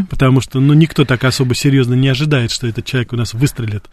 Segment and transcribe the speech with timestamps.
[0.09, 3.85] потому что, ну, никто так особо серьезно не ожидает, что этот человек у нас выстрелит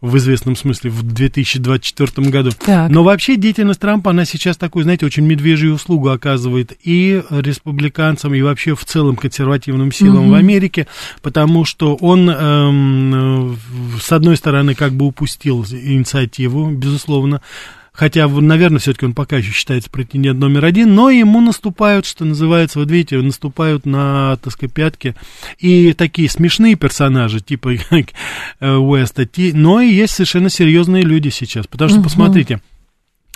[0.00, 2.50] в известном смысле в 2024 году.
[2.64, 2.90] Так.
[2.90, 8.42] Но вообще деятельность Трампа, она сейчас такую, знаете, очень медвежью услугу оказывает и республиканцам, и
[8.42, 10.86] вообще в целом консервативным силам в Америке,
[11.22, 13.56] потому что он, эм, э,
[14.00, 17.42] с одной стороны, как бы упустил инициативу, безусловно,
[17.92, 22.78] Хотя, наверное, все-таки он пока еще считается претендент номер один, но ему наступают, что называется,
[22.78, 25.14] вот видите, наступают на, так сказать, пятки.
[25.58, 27.68] И такие смешные персонажи, типа
[28.60, 31.66] Уэста, но и есть совершенно серьезные люди сейчас.
[31.66, 32.60] Потому что, посмотрите,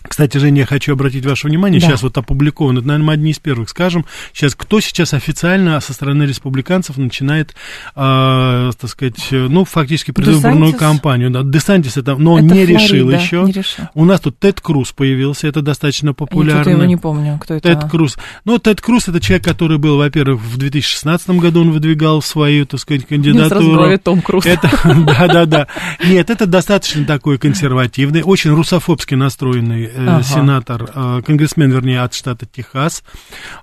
[0.08, 1.86] кстати, Женя, я хочу обратить ваше внимание, Да.
[1.88, 5.92] сейчас вот опубликовано, это, наверное, мы одни из первых скажем, сейчас кто сейчас официально со
[5.92, 7.54] стороны республиканцев начинает,
[7.94, 10.78] э, так сказать, ну, фактически предвыборную Десантис?
[10.80, 11.30] кампанию.
[11.30, 13.42] Да, Десантис это, но Это не Флорида, решил еще.
[13.42, 13.84] не решил.
[13.94, 16.62] У нас тут Тед Круз появился, это достаточно Я популярно.
[16.62, 17.68] что-то его не помню, кто это.
[17.74, 18.16] Тед Круз.
[18.44, 22.80] Ну, Тед Круз это человек, который был, во-первых, в 2016 году он выдвигал свою, так
[22.80, 23.74] сказать, кандидатуру.
[23.74, 24.44] голове Том Круз.
[24.46, 25.66] Это, да, да, да.
[26.04, 30.22] Нет, это достаточно такой консервативный, очень русофобски настроенный Ага.
[30.22, 33.02] сенатор, э, конгрессмен, вернее, от штата Техас.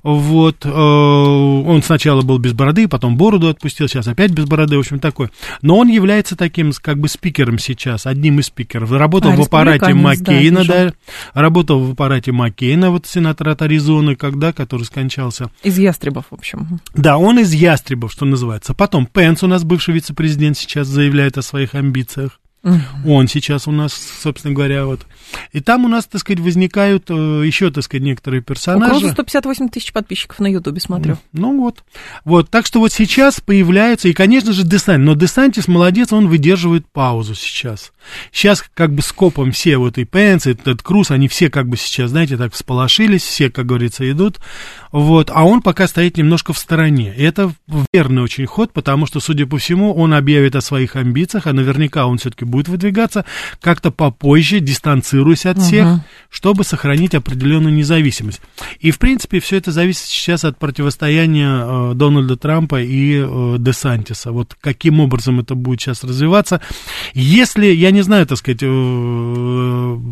[0.01, 4.79] Вот, э, он сначала был без бороды, потом бороду отпустил, сейчас опять без бороды, в
[4.79, 5.29] общем, такой.
[5.61, 8.91] Но он является таким, как бы, спикером сейчас, одним из спикеров.
[8.91, 10.72] Работал А, в аппарате да, Маккейна, вижу.
[10.72, 10.93] да,
[11.33, 15.49] работал в аппарате Маккейна, вот сенатор от Аризоны, когда, который скончался.
[15.63, 16.79] Из ястребов, в общем.
[16.95, 18.73] Да, он из ястребов, что называется.
[18.73, 22.39] Потом Пенс, у нас бывший вице-президент, сейчас заявляет о своих амбициях.
[23.06, 25.01] Он сейчас у нас, собственно говоря, вот.
[25.51, 27.13] И там у нас, так сказать, возникают э,
[27.46, 28.91] еще, так сказать, некоторые персонажи.
[28.91, 31.18] Круза 158 тысяч подписчиков на Ютубе, смотрю.
[31.34, 31.84] Ну вот.
[32.23, 36.88] Вот, так что вот сейчас появляется, и, конечно же, Десантис, но Десантис молодец, он выдерживает
[36.88, 37.91] паузу сейчас.
[38.31, 41.75] Сейчас как бы скопом все вот и Пенс, и Тед Круз, они все как бы
[41.75, 44.40] сейчас, знаете, так всполошились, все, как говорится, идут.
[44.93, 47.15] Вот, а он пока стоит немножко в стороне.
[47.17, 47.51] И это
[47.91, 52.05] верный очень ход, потому что, судя по всему, он объявит о своих амбициях, а наверняка
[52.05, 53.25] он все-таки будет выдвигаться
[53.59, 58.39] как-то попозже, дистанцируясь от всех, чтобы сохранить определенную независимость.
[58.79, 64.31] И, в принципе, все это зависит сейчас от противостояния э, Дональда Трампа и э, Десантиса.
[64.31, 66.61] Вот каким образом это будет сейчас развиваться.
[67.15, 70.03] Если, я не знаю, так сказать, э, м,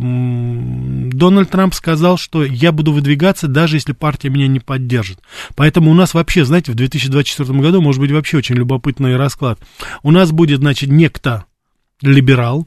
[1.11, 5.19] Дональд Трамп сказал, что я буду выдвигаться, даже если партия меня не поддержит.
[5.57, 9.59] Поэтому у нас вообще, знаете, в 2024 году может быть вообще очень любопытный расклад.
[10.01, 11.43] У нас будет, значит, некто
[12.01, 12.65] либерал,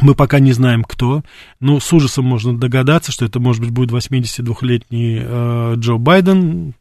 [0.00, 1.22] мы пока не знаем, кто.
[1.60, 6.74] Ну, с ужасом можно догадаться, что это, может быть, будет 82-летний э, Джо Байден.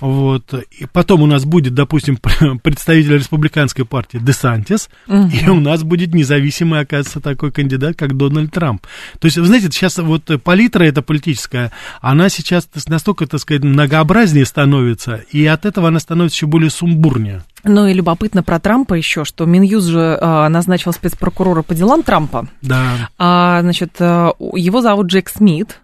[0.00, 0.54] Вот.
[0.78, 2.18] И потом у нас будет, допустим,
[2.62, 8.86] представитель республиканской партии Десантис, и у нас будет независимый, оказывается, такой кандидат, как Дональд Трамп.
[9.18, 14.46] То есть, вы знаете, сейчас вот палитра эта политическая, она сейчас настолько, так сказать, многообразнее
[14.46, 17.42] становится, и от этого она становится еще более сумбурнее.
[17.64, 22.48] Ну и любопытно про Трампа еще, что Минюст же а, назначил спецпрокурора по делам Трампа.
[22.60, 23.10] Да.
[23.18, 25.80] А, значит, а, его зовут Джек Смит.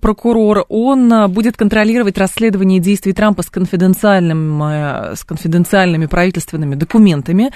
[0.00, 7.50] Прокурор, он а, будет контролировать расследование действий Трампа с, конфиденциальным, э, с конфиденциальными правительственными документами,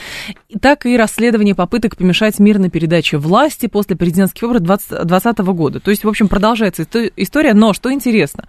[0.61, 5.81] так и расследование попыток помешать мирной передаче власти после президентских выборов 2020 года.
[5.81, 8.45] То есть, в общем, продолжается история, но что интересно,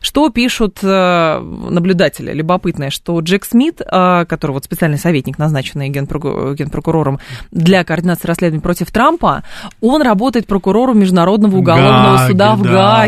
[0.00, 7.18] что пишут э, наблюдатели, любопытное, что Джек Смит, э, который вот специальный советник, назначенный генпрокурором
[7.50, 9.44] для координации расследований против Трампа,
[9.80, 12.70] он работает прокурором Международного уголовного Гаги, суда в да.
[12.70, 13.07] Гаге.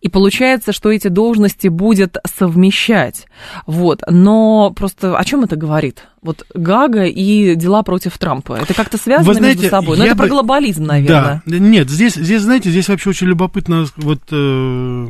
[0.00, 3.26] И получается, что эти должности будет совмещать.
[3.66, 4.02] Вот.
[4.08, 6.04] Но просто о чем это говорит?
[6.20, 8.54] Вот Гага и дела против Трампа.
[8.54, 9.96] Это как-то связано знаете, между собой?
[9.98, 10.24] Но это бы...
[10.24, 11.42] про глобализм, наверное.
[11.46, 11.58] Да.
[11.58, 15.06] Нет, здесь, здесь, знаете, здесь вообще очень любопытно вот э,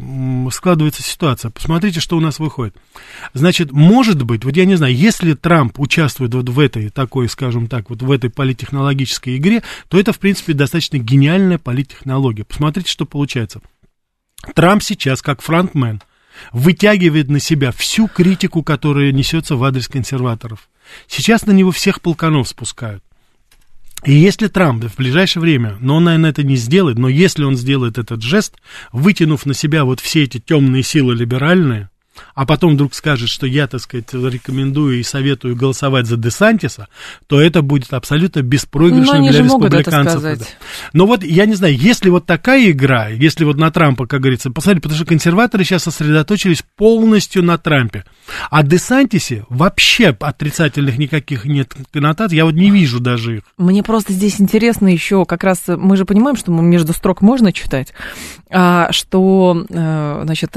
[0.52, 1.50] складывается ситуация.
[1.50, 2.76] Посмотрите, что у нас выходит.
[3.32, 7.68] Значит, может быть, вот я не знаю, если Трамп участвует вот в этой такой, скажем
[7.68, 12.44] так, вот в этой политтехнологической игре, то это, в принципе, достаточно гениальная политтехнология.
[12.44, 13.60] Посмотрите, что получается.
[14.54, 16.02] Трамп сейчас, как фронтмен,
[16.52, 20.68] вытягивает на себя всю критику, которая несется в адрес консерваторов.
[21.06, 23.02] Сейчас на него всех полканов спускают.
[24.04, 27.56] И если Трамп в ближайшее время, но он, наверное, это не сделает, но если он
[27.56, 28.54] сделает этот жест,
[28.92, 31.90] вытянув на себя вот все эти темные силы либеральные,
[32.34, 36.88] а потом вдруг скажет, что я, так сказать, рекомендую и советую голосовать за Десантиса,
[37.26, 40.48] то это будет абсолютно беспроигрышно для республиканцев.
[40.92, 44.50] Но вот, я не знаю, если вот такая игра, если вот на Трампа, как говорится,
[44.50, 48.04] посмотрите, потому что консерваторы сейчас сосредоточились полностью на Трампе,
[48.50, 53.42] а Десантисе вообще отрицательных никаких нет коннотаций, я вот не вижу даже их.
[53.56, 57.92] Мне просто здесь интересно еще, как раз мы же понимаем, что между строк можно читать,
[58.50, 60.56] а, что, э, значит,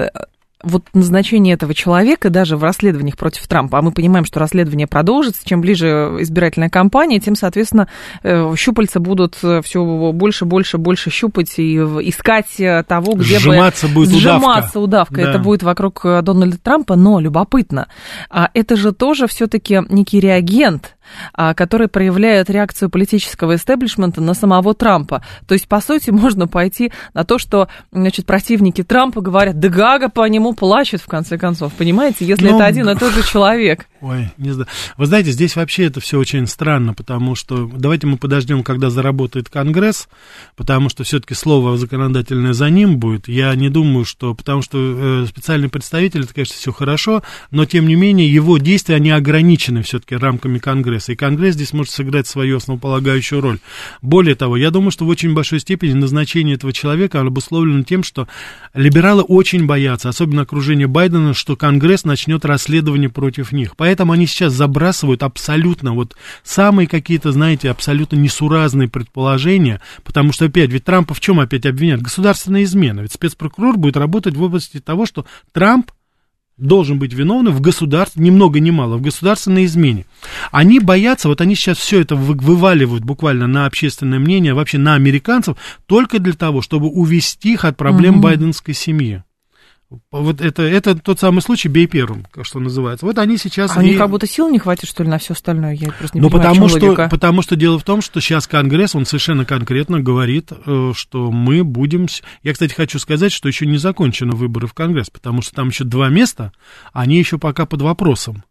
[0.64, 5.42] вот назначение этого человека даже в расследованиях против Трампа, а мы понимаем, что расследование продолжится,
[5.46, 7.88] чем ближе избирательная кампания, тем, соответственно,
[8.24, 13.88] э, щупальца будут э, все больше, больше, больше щупать и искать э, того, где сжиматься
[13.88, 13.94] бы...
[13.94, 15.12] Будет сжиматься удавка.
[15.12, 15.16] удавка.
[15.16, 15.30] Да.
[15.30, 17.88] Это будет вокруг Дональда Трампа, но любопытно.
[18.30, 20.96] А это же тоже все-таки некий реагент
[21.34, 25.24] а, который проявляет реакцию политического истеблишмента на самого Трампа.
[25.48, 30.10] То есть, по сути, можно пойти на то, что значит, противники Трампа говорят, да Гага
[30.10, 33.88] по нему плачет, в конце концов, понимаете, если ну, это один и тот же человек.
[34.02, 34.68] Ой, не знаю.
[34.98, 39.48] Вы знаете, здесь вообще это все очень странно, потому что давайте мы подождем, когда заработает
[39.50, 40.10] Конгресс,
[40.56, 43.28] потому что все-таки слово законодательное за ним будет.
[43.28, 44.34] Я не думаю, что...
[44.34, 47.22] Потому что э, специальный представитель, это, конечно, все хорошо,
[47.52, 51.12] но, тем не менее, его действия, они ограничены все-таки рамками Конгресса.
[51.12, 53.60] И Конгресс здесь может сыграть свою основополагающую роль.
[54.02, 58.28] Более того, я думаю, что в очень большой степени назначение этого человека обусловлено тем, что
[58.74, 63.76] либералы очень боятся, особенно окружение Байдена, что Конгресс начнет расследование против них.
[63.78, 70.46] Поэтому Поэтому они сейчас забрасывают абсолютно вот самые какие-то, знаете, абсолютно несуразные предположения, потому что
[70.46, 72.02] опять, ведь Трампа в чем опять обвиняют?
[72.02, 73.02] Государственная измена.
[73.02, 75.92] Ведь спецпрокурор будет работать в области того, что Трамп
[76.56, 80.06] должен быть виновным в государстве, ни много ни мало, в государственной измене.
[80.54, 85.58] Они боятся, вот они сейчас все это вываливают буквально на общественное мнение, вообще на американцев,
[85.86, 88.24] только для того, чтобы увести их от проблем угу.
[88.24, 89.26] байденской семьи.
[90.12, 93.06] Вот это, это тот самый случай, бей первым, что называется.
[93.06, 93.76] Вот они сейчас...
[93.76, 93.98] А и...
[93.98, 95.74] как будто сил не хватит, что ли, на все остальное?
[95.74, 97.10] Я просто не ну, понимаю, потому что, логика.
[97.10, 101.64] потому что дело в том, что сейчас Конгресс, он совершенно конкретно говорит, э, что мы
[101.64, 102.08] будем...
[102.44, 105.84] Я, кстати, хочу сказать, что еще не закончены выборы в Конгресс, потому что там еще
[105.84, 106.54] два места,
[106.94, 108.44] они еще пока под вопросом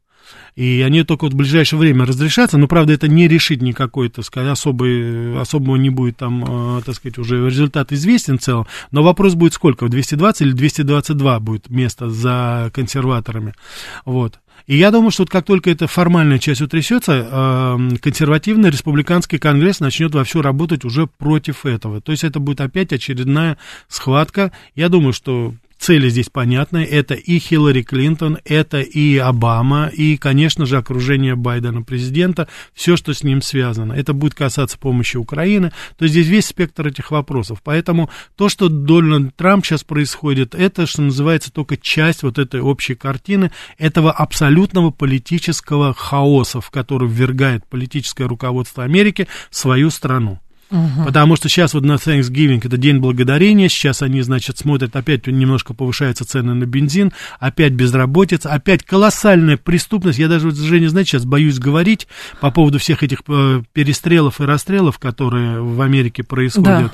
[0.56, 4.24] и они только вот в ближайшее время разрешатся, но, правда, это не решит никакой, так
[4.24, 9.02] сказать, особый, особого не будет там, э, так сказать, уже результат известен в целом, но
[9.02, 13.54] вопрос будет сколько, 220 или 222 будет место за консерваторами,
[14.04, 14.40] вот.
[14.66, 19.80] И я думаю, что вот как только эта формальная часть утрясется, э, консервативный республиканский конгресс
[19.80, 22.00] начнет вовсю работать уже против этого.
[22.00, 23.56] То есть это будет опять очередная
[23.88, 24.52] схватка.
[24.74, 26.84] Я думаю, что Цели здесь понятны.
[26.84, 33.14] Это и Хиллари Клинтон, это и Обама, и, конечно же, окружение Байдена президента, все, что
[33.14, 33.94] с ним связано.
[33.94, 35.72] Это будет касаться помощи Украины.
[35.96, 37.62] То есть здесь весь спектр этих вопросов.
[37.64, 42.94] Поэтому то, что Дональд Трамп сейчас происходит, это, что называется, только часть вот этой общей
[42.94, 50.40] картины, этого абсолютного политического хаоса, в который ввергает политическое руководство Америки свою страну.
[50.70, 51.04] Угу.
[51.06, 55.74] Потому что сейчас вот на Thanksgiving это день благодарения, сейчас они, значит, смотрят, опять немножко
[55.74, 60.18] повышаются цены на бензин, опять безработица, опять колоссальная преступность.
[60.18, 62.06] Я даже, Женя, знаете, сейчас боюсь говорить
[62.40, 66.66] по поводу всех этих э, перестрелов и расстрелов, которые в Америке происходят.
[66.66, 66.92] Да.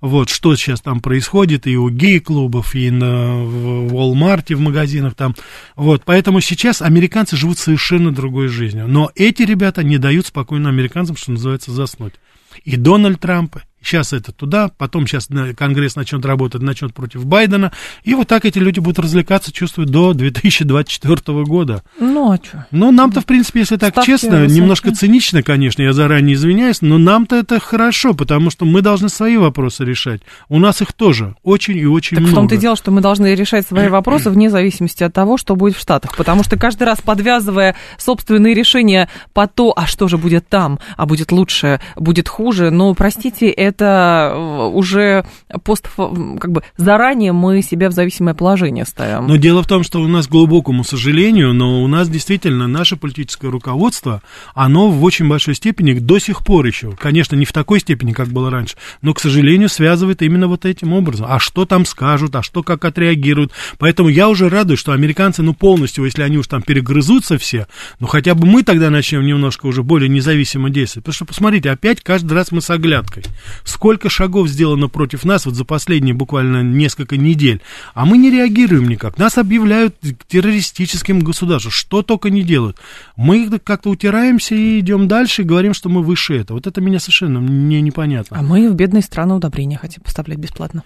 [0.00, 5.34] Вот, что сейчас там происходит и у гей-клубов, и на в Walmart в магазинах там.
[5.76, 8.86] Вот, поэтому сейчас американцы живут совершенно другой жизнью.
[8.88, 12.14] Но эти ребята не дают спокойно американцам, что называется, заснуть.
[12.62, 17.72] И Дональд Трамп, сейчас это туда, потом сейчас Конгресс начнет работать, начнет против Байдена,
[18.02, 21.82] и вот так эти люди будут развлекаться, чувствую, до 2024 года.
[21.98, 22.66] Ну, а что?
[22.70, 24.56] Ну, нам-то, в принципе, если так Ставки честно, высокие.
[24.56, 29.36] немножко цинично, конечно, я заранее извиняюсь, но нам-то это хорошо, потому что мы должны свои
[29.36, 30.20] вопросы решать.
[30.48, 32.40] У нас их тоже очень и очень Так в много.
[32.40, 35.76] том-то и дело, что мы должны решать свои вопросы вне зависимости от того, что будет
[35.76, 36.16] в Штатах.
[36.16, 41.06] Потому что каждый раз подвязывая собственные решения по то, а что же будет там, а
[41.06, 45.24] будет лучше, будет хуже, но, простите, это э, уже
[45.62, 49.26] пост, как бы заранее мы себя в зависимое положение ставим.
[49.26, 52.96] Но дело в том, что у нас, к глубокому сожалению, но у нас действительно наше
[52.96, 54.22] политическое руководство,
[54.54, 58.28] оно в очень большой степени до сих пор еще, конечно, не в такой степени, как
[58.28, 61.26] было раньше, но, к сожалению, связывает именно вот этим образом.
[61.28, 63.52] А что там скажут, а что как отреагируют.
[63.78, 67.66] Поэтому я уже радуюсь, что американцы, ну, полностью, если они уж там перегрызутся все,
[68.00, 71.04] ну, хотя бы мы тогда начнем немножко уже более независимо действовать.
[71.04, 73.24] Потому что, посмотрите, опять каждый раз мы с оглядкой.
[73.64, 77.62] Сколько шагов сделано против нас вот за последние буквально несколько недель,
[77.94, 79.18] а мы не реагируем никак.
[79.18, 79.96] Нас объявляют
[80.28, 82.76] террористическим государством, что только не делают.
[83.16, 86.58] Мы как-то утираемся и идем дальше, и говорим, что мы выше этого.
[86.58, 88.38] Вот это меня совершенно не непонятно.
[88.38, 90.84] А мы в бедные страны удобрения хотим поставлять бесплатно.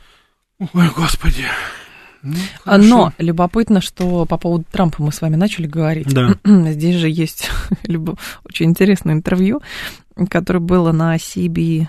[0.61, 1.45] Ой, господи.
[2.23, 2.89] Ну, А, хорошо.
[2.89, 6.13] Но любопытно, что по поводу Трампа мы с вами начали говорить.
[6.13, 6.35] Да.
[6.45, 7.51] Здесь же есть
[8.45, 9.61] очень интересное интервью,
[10.29, 11.87] которое было на CB,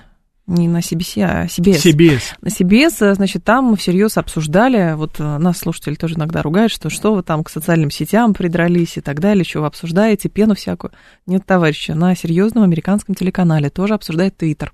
[0.49, 1.93] не на CBC, а CBS.
[1.93, 2.21] CBS.
[2.41, 7.13] На CBS, значит, там всерьез обсуждали, вот э, нас слушатели тоже иногда ругают, что что
[7.13, 10.91] вы там к социальным сетям придрались и так далее, что вы обсуждаете, пену всякую.
[11.27, 14.73] Нет, товарищи, на серьезном американском телеканале тоже обсуждает Твиттер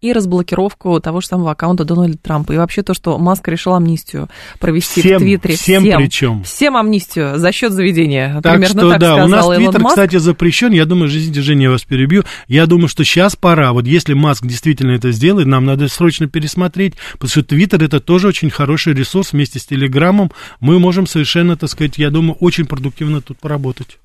[0.00, 2.52] и разблокировку того же самого аккаунта Дональда Трампа.
[2.52, 4.28] И вообще то, что Маск решил амнистию
[4.58, 5.54] провести Всем, в Твиттере.
[5.54, 6.42] всем причем.
[6.44, 8.40] Всем амнистию за счет заведения.
[8.42, 9.94] Так Примерно что, так да, сказал у нас Илон Твиттер, Маск.
[9.94, 10.72] кстати, запрещен.
[10.72, 12.24] Я думаю, извините, Женя, я вас перебью.
[12.48, 13.72] Я думаю, что сейчас пора.
[13.72, 18.28] Вот если Маск действительно это сделает, нам надо срочно пересмотреть, потому что Твиттер это тоже
[18.28, 20.32] очень хороший ресурс вместе с Телеграмом.
[20.60, 23.98] Мы можем совершенно, так сказать, я думаю, очень продуктивно тут поработать.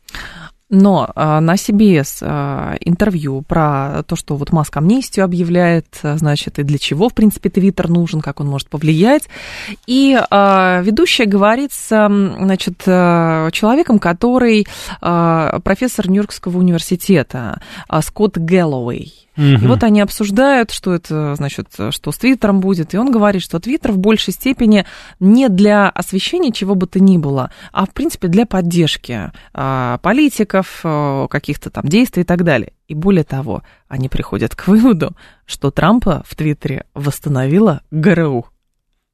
[0.70, 6.60] Но а, на CBS а, интервью про то, что вот Маск амнистию объявляет, а, значит,
[6.60, 9.30] и для чего, в принципе, Твиттер нужен, как он может повлиять.
[9.86, 14.68] И ведущая говорит с, значит, человеком, который
[15.00, 17.62] профессор Нью-Йоркского университета,
[18.02, 19.27] Скотт Гэллоуэй.
[19.38, 22.94] И вот они обсуждают, что это, значит, что с Твиттером будет.
[22.94, 24.86] И он говорит, что Твиттер в большей степени
[25.20, 30.80] не для освещения чего бы то ни было, а, в принципе, для поддержки а, политиков,
[30.84, 32.74] а, каких-то там действий и так далее.
[32.88, 35.16] И более того, они приходят к выводу,
[35.46, 38.48] что Трампа в Твиттере восстановила ГРУ.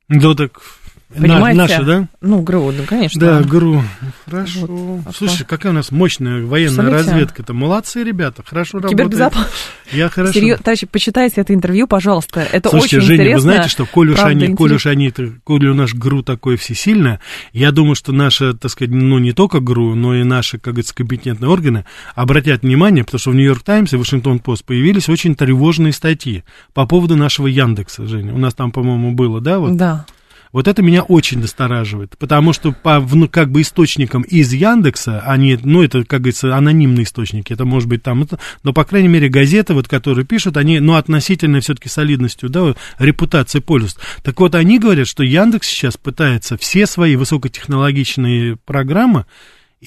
[0.08, 0.83] Да, так на-
[1.16, 1.58] Понимаете?
[1.58, 2.08] наши, да?
[2.22, 3.20] Ну, ГРУ, ну, конечно.
[3.20, 3.84] Да, ГРУ.
[4.26, 4.66] Хорошо.
[4.66, 5.02] Вот.
[5.06, 7.10] А Слушай, какая у нас мощная военная Представляете?
[7.12, 7.54] разведка-то.
[7.54, 9.00] Молодцы, ребята, хорошо работают.
[9.00, 9.54] Кибербезопасность.
[9.92, 10.34] Я хорошо.
[10.34, 12.42] Серьезно, товарищи, почитайте это интервью, пожалуйста.
[12.52, 13.36] Это Слушайте, очень Женя, интересно.
[13.36, 16.24] вы знаете, что коль уж правда, они, коль уж они, это- коль у наш ГРУ
[16.24, 17.20] такое всесильное,
[17.52, 20.96] я думаю, что наши, так сказать, ну, не только ГРУ, но и наши, как говорится,
[20.96, 25.94] компетентные органы обратят внимание, потому что в Нью-Йорк Таймс и Вашингтон Пост появились очень тревожные
[25.94, 26.44] статьи
[26.74, 28.34] по поводу нашего Яндекса, Женя.
[28.34, 29.78] У нас там, по-моему, было, да, вот?
[29.78, 30.06] Да.
[30.54, 35.58] Вот это меня очень настораживает, потому что по ну, как бы источникам из Яндекса, они,
[35.62, 39.30] ну, это, как говорится, анонимные источники, это может быть там, это, но, по крайней мере,
[39.30, 44.00] газеты, вот, которые пишут, они, ну, относительно все-таки солидностью, да, вот, репутацией пользуются.
[44.22, 49.26] Так вот, они говорят, что Яндекс сейчас пытается все свои высокотехнологичные программы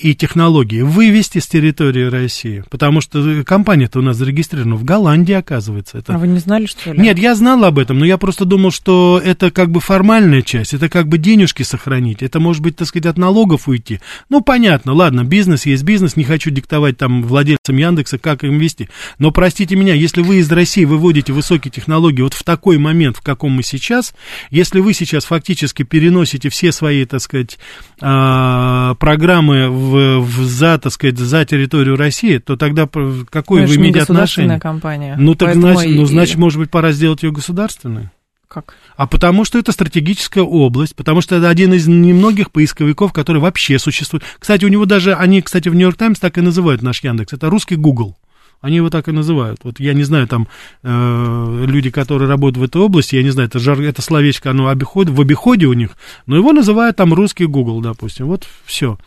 [0.03, 5.99] и технологии вывести с территории России, потому что компания-то у нас зарегистрирована в Голландии, оказывается.
[5.99, 7.00] Это А вы не знали, что ли?
[7.00, 10.75] нет, я знал об этом, но я просто думал, что это как бы формальная часть,
[10.75, 14.00] это как бы денежки сохранить, это может быть, так сказать, от налогов уйти.
[14.29, 18.88] Ну, понятно, ладно, бизнес есть бизнес, не хочу диктовать там владельцам Яндекса, как им вести.
[19.19, 23.23] Но, простите меня, если вы из России выводите высокие технологии вот в такой момент, в
[23.23, 24.15] каком мы сейчас,
[24.50, 27.59] если вы сейчас фактически переносите все свои, так сказать,
[28.00, 32.88] а, программы в, в за, так сказать, за территорию России, то тогда
[33.31, 34.61] какое вы имеете отношение?
[34.61, 35.16] компания.
[35.19, 38.11] Ну, так Поэтому значит, и- ну, значит, может быть, пора сделать ее государственной.
[38.49, 38.75] Как?
[38.97, 43.78] А потому что это стратегическая область, потому что это один из немногих поисковиков, который вообще
[43.78, 44.25] существует.
[44.38, 47.50] Кстати, у него даже, они, кстати, в Нью-Йорк Таймс так и называют наш Яндекс, это
[47.50, 48.16] русский Google.
[48.62, 49.61] Они его так и называют.
[49.64, 50.49] Вот я не знаю, там
[50.83, 54.69] э, люди, которые работают в этой области, я не знаю, это, жар, это словечко, оно
[54.69, 55.90] обиход, в обиходе у них,
[56.25, 58.26] но его называют там русский Google, допустим.
[58.26, 58.99] Вот все.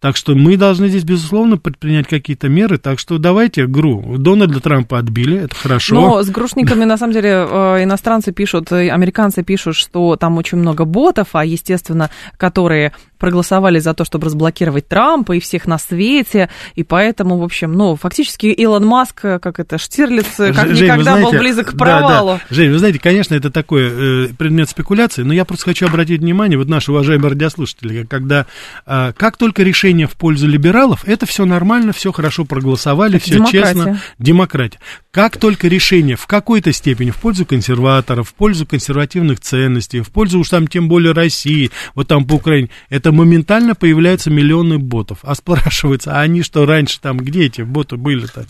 [0.00, 2.78] Так что мы должны здесь, безусловно, предпринять какие-то меры.
[2.78, 4.16] Так что давайте ГРУ.
[4.16, 5.94] Дональда Трампа отбили, это хорошо.
[5.94, 10.56] Но с грушниками, на самом деле, э, иностранцы пишут, э, американцы пишут, что там очень
[10.56, 16.48] много ботов, а, естественно, которые проголосовали за то, чтобы разблокировать Трампа и всех на свете,
[16.74, 21.30] и поэтому, в общем, ну, фактически Илон Маск, как это, Штирлиц, как Жень, никогда знаете,
[21.30, 22.32] был близок к провалу.
[22.32, 22.54] Да, да.
[22.54, 26.58] Жень, вы знаете, конечно, это такой э, предмет спекуляции, но я просто хочу обратить внимание,
[26.58, 28.46] вот наши уважаемые радиослушатели, когда
[28.86, 33.34] э, как только решение в пользу либералов, это все нормально, все хорошо проголосовали, это все
[33.34, 33.74] демократия.
[33.74, 34.78] честно, демократия.
[35.10, 40.38] Как только решение в какой-то степени в пользу консерваторов, в пользу консервативных ценностей, в пользу
[40.38, 45.18] уж там тем более России, вот там по Украине, это моментально появляются миллионы ботов.
[45.22, 48.46] А спрашивается, а они что раньше там, где эти боты были-то?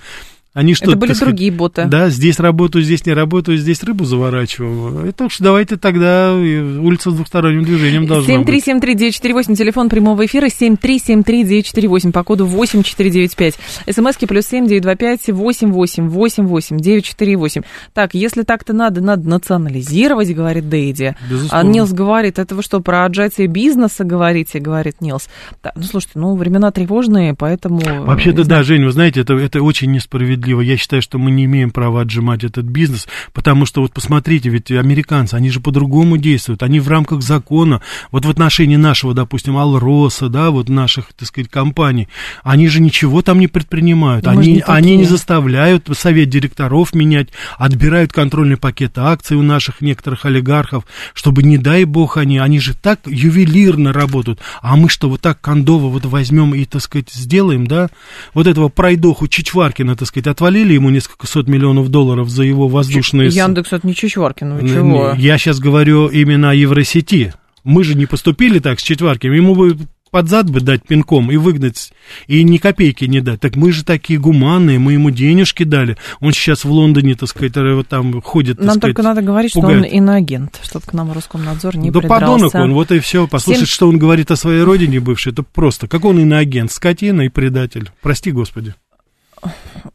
[0.52, 1.84] Они что, Это были сказать, другие боты.
[1.84, 5.06] Да, здесь работаю, здесь не работаю, здесь рыбу заворачиваю.
[5.06, 12.24] Это уж давайте тогда улица с двухсторонним движением должна 7373948, телефон прямого эфира, 7373948, по
[12.24, 13.58] коду 8495.
[13.94, 17.62] СМСки плюс 7925 8888 948.
[17.94, 21.14] Так, если так-то надо, надо национализировать, говорит Дейди.
[21.50, 25.28] А Нилс говорит, это вы что, про отжатие бизнеса говорите, говорит Нилс.
[25.62, 27.80] Да, ну, слушайте, ну, времена тревожные, поэтому...
[28.04, 30.60] Вообще-то, да, Жень, вы знаете, это, это очень несправедливо справедливо.
[30.60, 34.70] Я считаю, что мы не имеем права отжимать этот бизнес, потому что вот посмотрите, ведь
[34.70, 37.80] американцы, они же по-другому действуют, они в рамках закона,
[38.10, 42.08] вот в отношении нашего, допустим, Алроса, да, вот наших, так сказать, компаний,
[42.42, 47.28] они же ничего там не предпринимают, да, они, не они не заставляют совет директоров менять,
[47.58, 52.74] отбирают контрольный пакет акций у наших некоторых олигархов, чтобы, не дай бог, они, они же
[52.74, 57.66] так ювелирно работают, а мы что, вот так кондово вот возьмем и, так сказать, сделаем,
[57.66, 57.90] да,
[58.34, 63.28] вот этого пройдоху Чичваркина, так сказать, отвалили ему несколько сот миллионов долларов за его воздушные...
[63.28, 65.12] Яндекс это не Чичваркин, вы чего?
[65.16, 67.34] Я сейчас говорю именно о Евросети.
[67.64, 69.76] Мы же не поступили так с Четваркиным, ему бы
[70.10, 71.92] под зад бы дать пинком и выгнать,
[72.26, 73.40] и ни копейки не дать.
[73.40, 75.96] Так мы же такие гуманные, мы ему денежки дали.
[76.20, 79.78] Он сейчас в Лондоне, так сказать, вот там ходит, Нам сказать, только надо говорить, пугает.
[79.78, 82.26] что он иноагент, чтобы к нам Роскомнадзор не Да придрался.
[82.26, 83.26] подонок он, вот и все.
[83.26, 83.72] Послушать, 7...
[83.72, 85.86] что он говорит о своей родине бывшей, это просто.
[85.86, 87.90] Как он иноагент, скотина и предатель.
[88.02, 88.74] Прости, Господи.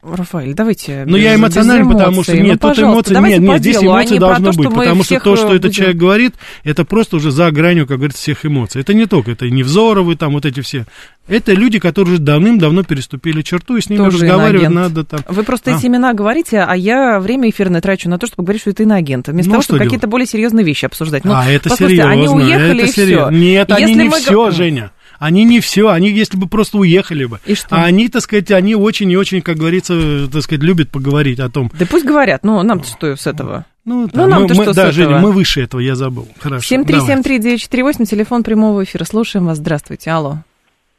[0.02, 1.04] Рафаэль, давайте.
[1.06, 4.68] Ну, я эмоциональный, потому что нет, ну, тут эмоции, нет, нет, здесь эмоции должны быть,
[4.68, 6.34] потому что то, что этот человек говорит,
[6.64, 8.80] это просто уже за гранью, как говорится, всех эмоций.
[8.80, 10.86] Это не только, это не Невзоровы, там вот эти все.
[11.28, 14.94] Это люди, которые уже давным-давно переступили черту, и с ними Тоже разговаривать иноагент.
[14.94, 15.20] надо там.
[15.28, 15.76] Вы просто а.
[15.76, 19.26] эти имена говорите, а я время эфирное трачу на то, чтобы говорить, что это иноагент,
[19.26, 21.24] вместо ну, того, чтобы какие-то более серьезные вещи обсуждать.
[21.24, 22.10] Ну, а, это серьезно.
[22.12, 23.34] Они уехали это и серьезно.
[23.34, 24.20] Нет, Если они не мы...
[24.20, 24.92] все, Женя.
[25.18, 27.38] Они не все, они если бы просто уехали бы.
[27.46, 27.74] И что?
[27.76, 31.48] А они, так сказать, они очень и очень, как говорится, так сказать, любят поговорить о
[31.48, 31.70] том.
[31.78, 33.64] Да пусть говорят, но нам что с этого?
[33.84, 35.20] Ну, ну нам-то что да, с Женя, этого?
[35.20, 36.26] мы выше этого, я забыл.
[36.40, 36.74] Хорошо.
[36.74, 39.04] 7373948, телефон прямого эфира.
[39.04, 39.58] Слушаем вас.
[39.58, 40.10] Здравствуйте.
[40.10, 40.38] Алло.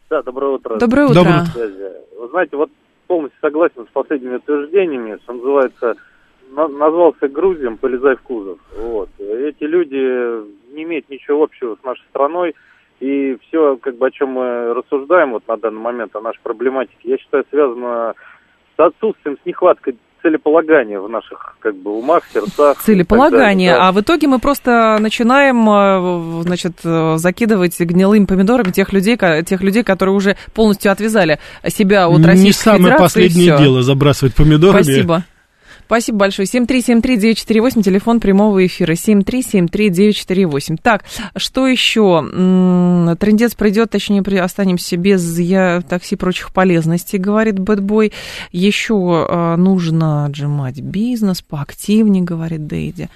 [0.10, 0.78] Да, доброе утро.
[0.78, 1.16] Доброе утро.
[1.16, 1.62] Доброе утро.
[2.18, 2.70] Вы знаете, вот
[3.08, 5.96] полностью согласен с последними утверждениями, что называется,
[6.56, 8.58] назвался Грузием, полезай в кузов.
[8.78, 9.10] Вот.
[9.20, 12.56] Эти люди не имеют ничего общего с нашей страной.
[13.00, 16.98] И все, как бы, о чем мы рассуждаем вот на данный момент, о нашей проблематике,
[17.04, 18.14] я считаю, связано
[18.76, 22.80] с отсутствием, с нехваткой целеполагания в наших как бы умах, сердцах.
[22.80, 23.88] Целеполагание, да.
[23.88, 29.62] а в итоге мы просто начинаем, э, значит, э, закидывать гнилыми помидорами тех людей, тех
[29.62, 33.04] людей, которые уже полностью отвязали себя от Российской Не самое Федерации.
[33.04, 34.82] последнее дело забрасывать помидорами.
[34.82, 35.24] Спасибо.
[35.88, 36.46] Спасибо большое.
[36.46, 38.92] 7373948, телефон прямого эфира.
[38.92, 40.78] 7373948.
[40.82, 41.06] Так,
[41.38, 42.28] что еще?
[43.18, 48.12] Трендец придет, точнее, останемся без я, такси прочих полезностей, говорит Бэтбой.
[48.52, 48.96] Еще
[49.30, 53.10] а, нужно отжимать бизнес поактивнее, говорит Дейди.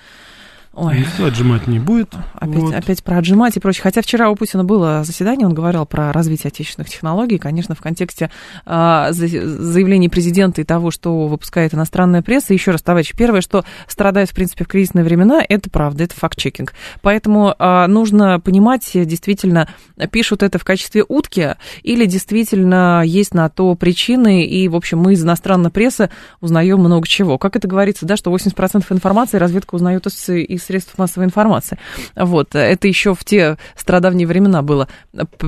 [0.74, 1.00] Ой.
[1.00, 2.16] Никто отжимать не будет.
[2.36, 2.74] Опять, вот.
[2.74, 3.84] опять про отжимать и прочее.
[3.84, 8.32] Хотя вчера у Путина было заседание, он говорил про развитие отечественных технологий, конечно, в контексте
[8.66, 12.54] э, заявлений президента и того, что выпускает иностранная пресса.
[12.54, 16.74] Еще раз, товарищи, первое, что страдает, в принципе, в кризисные времена, это правда, это факт-чекинг.
[17.02, 19.68] Поэтому э, нужно понимать, действительно,
[20.10, 25.14] пишут это в качестве утки или действительно есть на то причины, и, в общем, мы
[25.14, 27.38] из иностранной прессы узнаем много чего.
[27.38, 31.78] Как это говорится, да, что 80% информации разведка узнает из, из средств массовой информации.
[32.15, 34.88] Вот, это еще в те страдавние времена было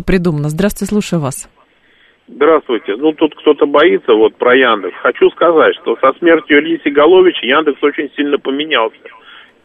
[0.06, 0.50] придумано.
[0.50, 1.50] Здравствуйте, слушаю вас.
[2.28, 2.96] Здравствуйте.
[2.96, 4.96] Ну, тут кто-то боится вот про Яндекс.
[5.02, 8.98] Хочу сказать, что со смертью Ильи Сигаловича Яндекс очень сильно поменялся.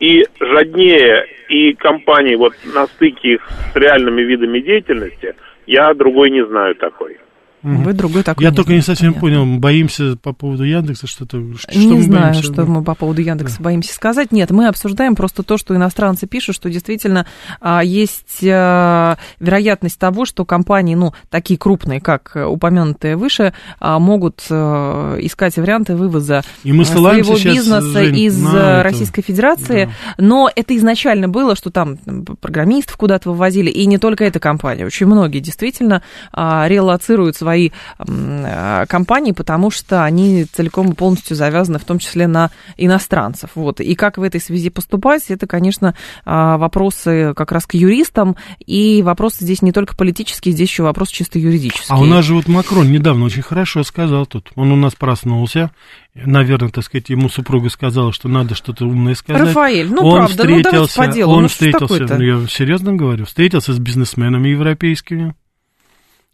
[0.00, 5.34] И жаднее, и компании вот на стыке их с реальными видами деятельности,
[5.66, 7.18] я другой не знаю такой.
[7.62, 8.44] Вы другой такой.
[8.44, 9.20] Я не только не совсем понятно.
[9.44, 11.42] понял, боимся по поводу Яндекса что-то.
[11.56, 12.52] Что не мы знаю, боимся?
[12.52, 14.32] что мы по поводу Яндекса боимся сказать.
[14.32, 17.26] Нет, мы обсуждаем просто то, что иностранцы пишут, что действительно
[17.60, 23.98] а, есть а, вероятность того, что компании, ну, такие крупные, как э, упомянутые выше, а,
[23.98, 28.82] могут а, искать варианты вывоза И мы ссылаемся своего сейчас, бизнеса Жень, из э, это.
[28.82, 29.90] Российской Федерации.
[30.18, 31.96] Но это изначально было, что там
[32.40, 34.86] программистов куда-то вывозили, и не только эта компания.
[34.86, 41.78] Очень многие действительно а, релоцируют свои а, компании, потому что они целиком и полностью завязаны,
[41.78, 43.50] в том числе на иностранцев.
[43.54, 43.80] Вот.
[43.80, 45.94] И как в этой связи поступать, это, конечно,
[46.26, 51.08] а, вопросы как раз к юристам, и вопросы здесь не только политические, здесь еще вопрос
[51.08, 51.86] чисто юридический.
[51.88, 54.50] А у нас же вот Макрон недавно очень хорошо сказал тут.
[54.54, 55.70] Он у нас проснулся.
[56.14, 59.40] Наверное, так сказать, ему супруга сказала, что надо что-то умное сказать.
[59.40, 61.32] Рафаэль, ну он правда, ну давайте встретился, по делу.
[61.32, 65.34] он ну, встретился, ну, я серьезно говорю, встретился с бизнесменами европейскими.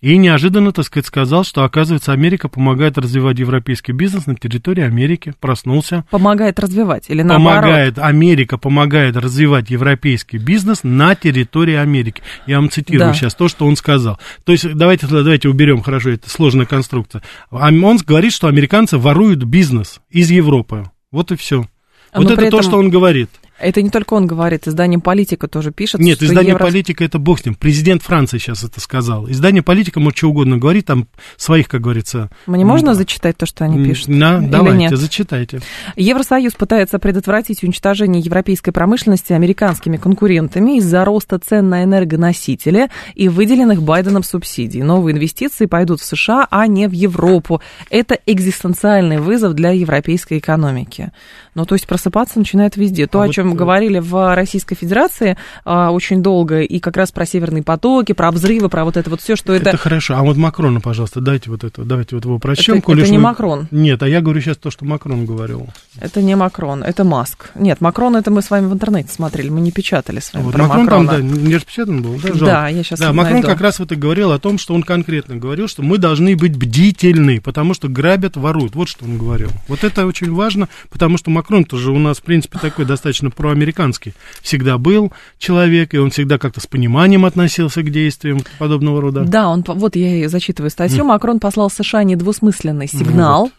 [0.00, 5.32] И неожиданно, так сказать, сказал, что, оказывается, Америка помогает развивать европейский бизнес на территории Америки.
[5.40, 6.04] Проснулся.
[6.10, 7.62] Помогает развивать или наоборот?
[7.62, 12.22] Помогает, Америка помогает развивать европейский бизнес на территории Америки.
[12.46, 13.14] Я вам цитирую Да.
[13.14, 14.18] сейчас то, что он сказал.
[14.44, 17.22] То есть, давайте, давайте уберем, хорошо, это сложная конструкция.
[17.50, 20.90] Он говорит, что американцы воруют бизнес из Европы.
[21.12, 21.66] Вот и все.
[22.12, 23.30] А, Вот но это то, что он говорит.
[23.58, 27.40] Это не только он говорит, издание «Политика» тоже пишет, Нет, издание евро- «Политика» это бог
[27.40, 27.54] с ним.
[27.54, 29.30] Президент Франции сейчас это сказал.
[29.30, 32.30] Издание «Политика» может что угодно говорить, там своих, как говорится.
[32.46, 34.08] Мне можно зачитать то, что они пишут?
[34.08, 34.96] Или давайте, нет?
[34.96, 35.60] зачитайте.
[35.94, 43.82] Евросоюз пытается предотвратить уничтожение европейской промышленности американскими конкурентами из-за роста цен на энергоносители и выделенных
[43.82, 44.82] Байденом субсидий.
[44.82, 47.60] Новые инвестиции пойдут в США, а не в Европу.
[47.88, 51.12] Это экзистенциальный вызов для европейской экономики.
[51.54, 53.06] Ну, то есть просыпаться начинает везде.
[53.06, 57.12] То, А о вот, э, говорили в Российской Федерации а, очень долго, и как раз
[57.12, 59.78] про северные потоки, про взрывы, про вот это вот все, что Это, это...
[59.78, 60.14] хорошо.
[60.16, 62.78] А вот Макрона, пожалуйста, дайте вот это, давайте вот его прочтем.
[62.78, 63.68] Это- это не вы- Макрон.
[63.70, 65.68] Нет, а я говорю сейчас то, что Макрон говорил.
[66.00, 67.50] Это не Макрон, это Маск.
[67.54, 70.54] Нет, Макрон это мы с вами в интернете смотрели, мы не печатали с вами Вот
[70.54, 71.18] про Макрон там, Макрона.
[71.34, 72.28] да, не распечатан был, да?
[72.28, 72.44] жалко.
[72.46, 75.36] Да, я сейчас Да, Макрон как раз вот и говорил о том, что он конкретно
[75.36, 78.74] говорил, что мы должны быть бдительны, потому что грабят, воруют.
[78.74, 79.50] Вот что он говорил.
[79.68, 84.14] Вот это очень важно, потому что Макрон тоже у нас, в принципе, такой достаточно проамериканский
[84.42, 89.24] всегда был человек, и он всегда как-то с пониманием относился к действиям подобного рода.
[89.24, 91.04] Да, он, вот я и зачитываю статью.
[91.04, 93.50] Макрон послал США недвусмысленный Ну сигнал.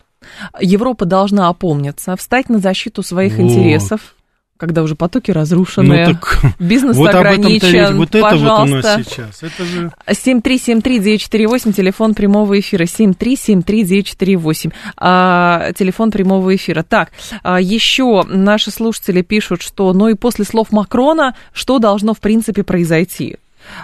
[0.60, 3.44] Европа должна опомниться, встать на защиту своих Вот.
[3.44, 4.15] интересов,
[4.58, 7.98] когда уже потоки Ну разрушены, так, бизнес вот об ограничен.
[7.98, 8.98] Вот это вот у Пожалуйста.
[8.98, 9.44] нас сейчас.
[9.44, 9.92] Это же...
[10.08, 12.84] 7373948, телефон прямого эфира.
[12.84, 16.84] 7373948, а, телефон прямого эфира.
[16.84, 17.12] Так,
[17.44, 22.64] а, еще наши слушатели пишут, что, ну и после слов Макрона, что должно в принципе
[22.64, 23.38] произойти?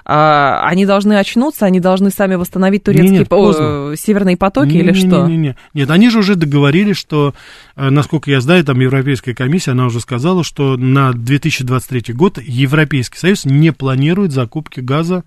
[0.06, 3.92] А, они должны очнуться, они должны сами восстановить турецкие Нет, по- поздно.
[3.92, 5.28] э, северные потоки или что?
[5.28, 5.56] Не-не-не-не.
[5.74, 7.34] Нет, они же уже договорились, что,
[7.76, 13.18] э, насколько я знаю, там Европейская комиссия, она уже сказала, что на 2023 год Европейский
[13.18, 15.24] Союз не планирует закупки газа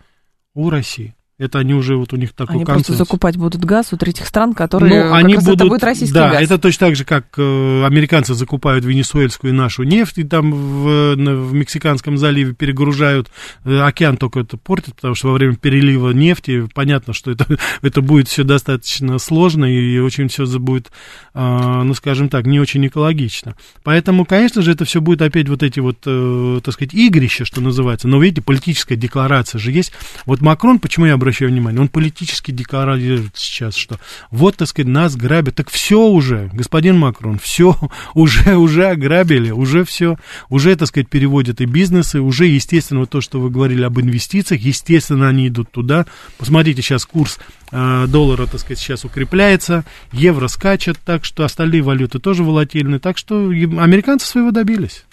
[0.55, 1.14] у России.
[1.37, 3.09] Это они уже, вот у них такой Они просто консенсус.
[3.09, 6.42] закупать будут газ у третьих стран, которые Ну, они будут, это будет российский да, газ.
[6.42, 11.16] это точно так же, как э, американцы закупают венесуэльскую и нашу нефть, и там в,
[11.16, 13.31] в Мексиканском заливе перегружают,
[13.64, 17.47] э, океан только это портит, потому что во время перелива нефти понятно, что это,
[17.83, 20.92] это будет все достаточно сложно и очень все будет,
[21.35, 23.57] э, ну, скажем так, не очень экологично.
[23.83, 27.61] Поэтому, конечно же, это все будет опять вот эти вот, э, так сказать, игрища, что
[27.61, 28.07] называется.
[28.07, 29.90] Но, видите, политическая декларация же есть.
[30.27, 33.98] Вот Макрон, почему я обращаю внимание, он политически декларирует сейчас, что
[34.30, 35.54] вот, так сказать, нас грабят.
[35.54, 37.76] Так все уже, господин Макрон, все
[38.14, 40.18] уже, уже ограбили, уже все,
[40.50, 44.60] уже, так сказать, переводят и бизнесы, уже, естественно, вот то, что вы говорили об инвестициях,
[44.60, 46.04] естественно, они идут туда.
[46.37, 47.38] Посмотрите, сейчас курс
[47.72, 53.16] э, доллара, так сказать, сейчас укрепляется, евро скачет, так что остальные валюты тоже волатильны, так
[53.16, 55.04] что американцы своего добились.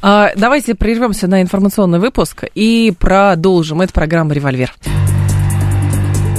[0.00, 3.80] А, Давайте прервемся на информационный выпуск и продолжим.
[3.80, 4.72] Это программа «Револьвер».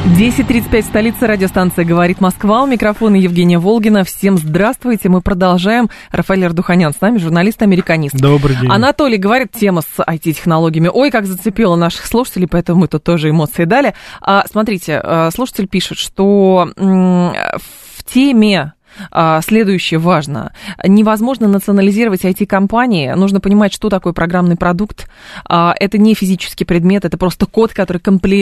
[0.00, 2.62] 10.35, столица радиостанции «Говорит Москва».
[2.62, 4.02] У микрофона Евгения Волгина.
[4.02, 5.10] Всем здравствуйте.
[5.10, 5.90] Мы продолжаем.
[6.10, 8.16] Рафаэль Ардуханян с нами, журналист-американист.
[8.16, 8.70] Добрый день.
[8.70, 10.90] Анатолий говорит, тема с IT-технологиями.
[10.90, 13.92] Ой, как зацепила наших слушателей, поэтому мы тут тоже эмоции дали.
[14.22, 18.72] А, смотрите, а, слушатель пишет, что в теме
[19.42, 20.52] следующее важно.
[20.84, 23.12] Невозможно национализировать IT-компании.
[23.12, 25.08] Нужно понимать, что такое программный продукт.
[25.44, 28.00] А, это не физический предмет, это просто код, который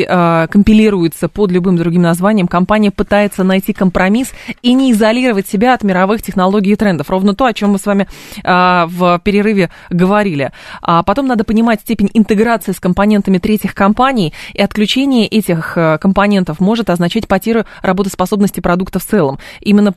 [0.08, 2.48] а, компилируется под любым другим названием.
[2.48, 4.32] Компания пытается найти компромисс
[4.62, 7.10] и не изолировать себя от мировых технологий и трендов.
[7.10, 8.08] Ровно то, о чем мы с вами
[8.42, 10.52] в перерыве говорили.
[10.82, 16.60] А потом надо понимать степень интеграции с компонентами третьих компаний, и отключение этих э, компонентов
[16.60, 19.38] может означать потерю работоспособности продукта в целом.
[19.60, 19.92] Именно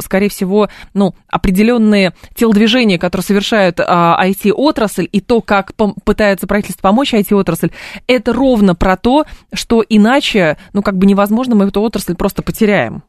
[0.00, 5.72] скорее всего, ну, определенные телодвижения, которые совершают а, IT-отрасль, и то, как
[6.04, 7.70] пытается правительство помочь IT-отрасль,
[8.06, 13.02] это ровно про то, что иначе, ну, как бы невозможно, мы эту отрасль просто потеряем.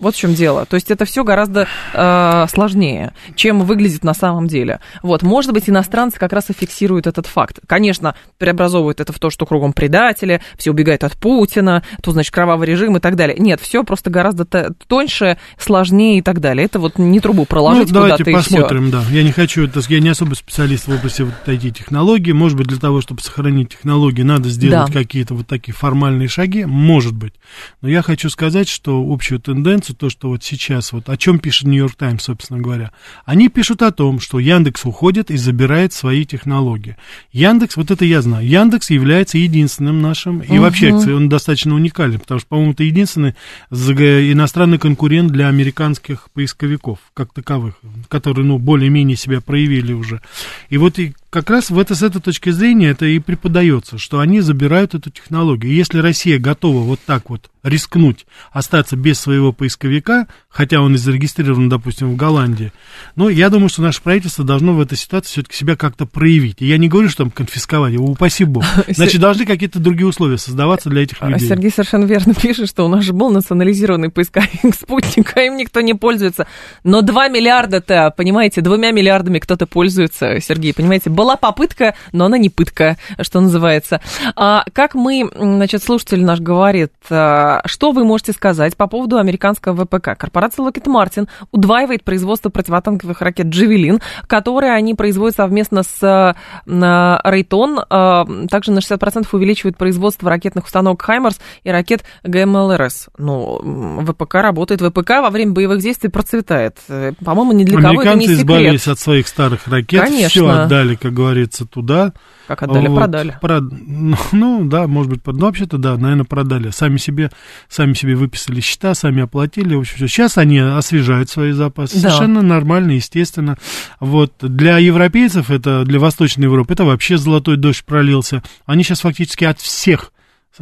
[0.00, 0.64] Вот в чем дело.
[0.64, 4.80] То есть это все гораздо э, сложнее, чем выглядит на самом деле.
[5.02, 7.60] Вот, может быть, иностранцы как раз и фиксируют этот факт.
[7.66, 12.66] Конечно, преобразовывают это в то, что кругом предатели, все убегают от Путина, то, значит, кровавый
[12.66, 13.36] режим и так далее.
[13.38, 14.46] Нет, все просто гораздо
[14.88, 16.64] тоньше, сложнее и так далее.
[16.64, 19.02] Это вот не трубу проложить ну, давайте посмотрим, да.
[19.10, 22.32] Я не хочу, это, я не особо специалист в области вот таких технологий.
[22.32, 24.98] Может быть, для того, чтобы сохранить технологии, надо сделать да.
[24.98, 26.64] какие-то вот такие формальные шаги.
[26.64, 27.34] Может быть.
[27.82, 31.38] Но я хочу сказать, что общую тенденцию ситуацию, то, что вот сейчас, вот о чем
[31.38, 32.92] пишет Нью-Йорк Таймс, собственно говоря.
[33.24, 36.96] Они пишут о том, что Яндекс уходит и забирает свои технологии.
[37.32, 40.62] Яндекс, вот это я знаю, Яндекс является единственным нашим, и угу.
[40.62, 43.34] вообще он достаточно уникален, потому что, по-моему, это единственный
[43.70, 47.74] иностранный конкурент для американских поисковиков, как таковых,
[48.08, 50.20] которые, ну, более-менее себя проявили уже.
[50.68, 54.18] И вот и как раз в это, с этой точки зрения это и преподается, что
[54.18, 55.72] они забирают эту технологию.
[55.72, 61.68] если Россия готова вот так вот рискнуть, остаться без своего поисковика, хотя он и зарегистрирован,
[61.68, 62.72] допустим, в Голландии,
[63.16, 66.56] но я думаю, что наше правительство должно в этой ситуации все-таки себя как-то проявить.
[66.60, 68.64] И я не говорю, что там конфисковать, его упаси бог.
[68.88, 71.48] Значит, должны какие-то другие условия создаваться для этих людей.
[71.48, 75.94] Сергей совершенно верно пишет, что у нас же был национализированный поисковик спутника, им никто не
[75.94, 76.46] пользуется.
[76.82, 82.48] Но 2 миллиарда-то, понимаете, двумя миллиардами кто-то пользуется, Сергей, понимаете, была попытка, но она не
[82.48, 84.00] пытка, что называется.
[84.36, 89.84] А как мы, значит, слушатель наш говорит, а, что вы можете сказать по поводу американского
[89.84, 90.16] ВПК?
[90.16, 97.80] Корпорация Lockheed Martin удваивает производство противотанковых ракет «Джевелин», которые они производят совместно с Рейтон.
[97.90, 103.10] А, также на 60% увеличивает производство ракетных установок «Хаймарс» и ракет ГМЛРС.
[103.18, 104.80] Ну, ВПК работает.
[104.80, 106.78] ВПК во время боевых действий процветает.
[107.22, 108.38] По-моему, ни для кого это не секрет.
[108.38, 110.28] Американцы избавились от своих старых ракет, Конечно.
[110.28, 112.12] все отдали, как говорится, туда.
[112.46, 113.38] Как отдали, вот, продали.
[113.40, 113.64] Прод...
[113.70, 116.70] Ну, ну, да, может быть, ну, вообще-то, да, наверное, продали.
[116.70, 117.30] Сами себе,
[117.68, 119.74] сами себе выписали счета, сами оплатили.
[119.74, 120.08] В общем, все.
[120.08, 121.94] Сейчас они освежают свои запасы.
[121.94, 122.10] Да.
[122.10, 123.56] Совершенно нормально, естественно.
[124.00, 124.32] Вот.
[124.40, 128.42] Для европейцев, это для Восточной Европы, это вообще золотой дождь пролился.
[128.66, 130.12] Они сейчас фактически от всех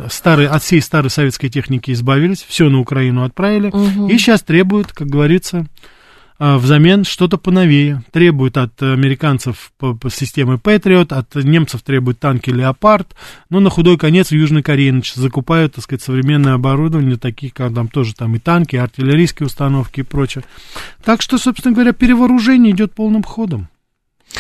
[0.09, 4.09] старые, от всей старой советской техники избавились, все на Украину отправили, угу.
[4.09, 5.67] и сейчас требуют, как говорится,
[6.39, 8.03] взамен что-то поновее.
[8.13, 13.15] Требует от американцев по, системы Patriot, от немцев требует танки Леопард.
[13.51, 17.75] Но на худой конец в Южной Корее значит, закупают, так сказать, современное оборудование, такие, как
[17.75, 20.45] там тоже там и танки, и артиллерийские установки и прочее.
[21.05, 23.69] Так что, собственно говоря, перевооружение идет полным ходом.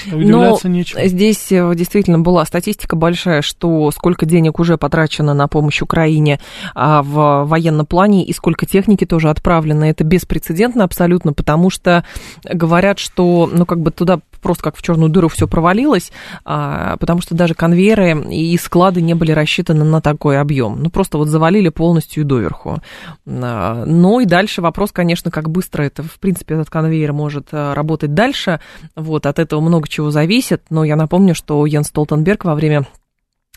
[0.06, 1.06] Но нечего.
[1.06, 6.40] здесь э, действительно была статистика большая, что сколько денег уже потрачено на помощь Украине
[6.74, 9.84] а, в военном плане и сколько техники тоже отправлено.
[9.84, 12.04] Это беспрецедентно абсолютно, потому что
[12.44, 16.12] говорят, что ну как бы туда просто как в черную дыру все провалилось,
[16.44, 20.82] а, потому что даже конвейеры и склады не были рассчитаны на такой объем.
[20.82, 22.80] Ну, просто вот завалили полностью доверху.
[23.26, 27.74] А, ну и дальше вопрос, конечно, как быстро это, в принципе, этот конвейер может а,
[27.74, 28.60] работать дальше.
[28.96, 30.62] Вот, от этого много чего зависит.
[30.70, 32.86] Но я напомню, что Йен Столтенберг во время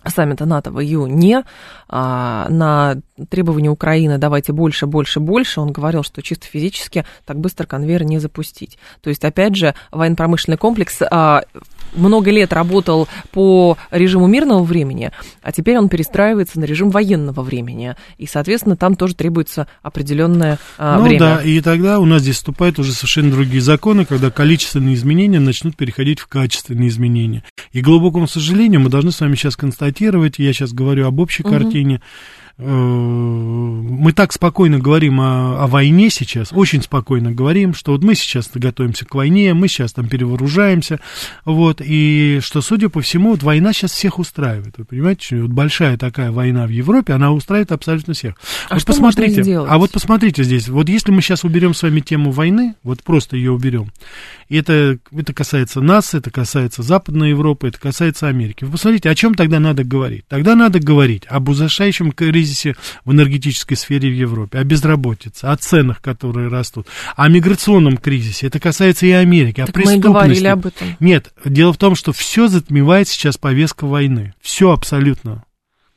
[0.10, 1.44] саммита НАТО в июне
[1.88, 2.98] а, на
[3.30, 8.20] требования Украины давайте больше, больше, больше, он говорил, что чисто физически так быстро конвейер не
[8.20, 8.78] запустить.
[9.02, 11.44] То есть, опять же, военно-промышленный комплекс а,
[11.94, 15.12] много лет работал по режиму мирного времени,
[15.42, 17.96] а теперь он перестраивается на режим военного времени.
[18.18, 21.20] И, соответственно, там тоже требуется определенное а, ну, время.
[21.20, 25.76] да, и тогда у нас здесь вступают уже совершенно другие законы, когда количественные изменения начнут
[25.76, 27.44] переходить в качественные изменения.
[27.72, 31.44] И, к глубокому сожалению, мы должны с вами сейчас констатировать, я сейчас говорю об общей
[31.44, 31.52] угу.
[31.52, 32.02] картине,
[32.64, 38.14] Э, мы так спокойно говорим о, о войне сейчас, очень спокойно говорим, что вот мы
[38.14, 41.00] сейчас готовимся к войне, мы сейчас там перевооружаемся,
[41.44, 45.98] вот, и что, судя по всему, вот война сейчас всех устраивает, вы понимаете, вот большая
[45.98, 48.36] такая война в Европе, она устраивает абсолютно всех.
[48.70, 51.82] А вот что посмотрите, можно а вот посмотрите здесь, вот если мы сейчас уберем с
[51.82, 53.92] вами тему войны, вот просто ее уберем,
[54.52, 58.66] И это, это касается нас, это касается Западной Европы, это касается Америки.
[58.66, 60.28] Вы посмотрите, о чем тогда надо говорить?
[60.28, 66.02] Тогда надо говорить об ужасающем кризисе в энергетической сфере в Европе, о безработице, о ценах,
[66.02, 68.48] которые растут, о миграционном кризисе.
[68.48, 70.06] Это касается и Америки, так о преступности.
[70.06, 70.98] Мы говорили об этом.
[71.00, 74.34] Нет, дело в том, что все затмевает сейчас повестка войны.
[74.42, 75.46] Все абсолютно.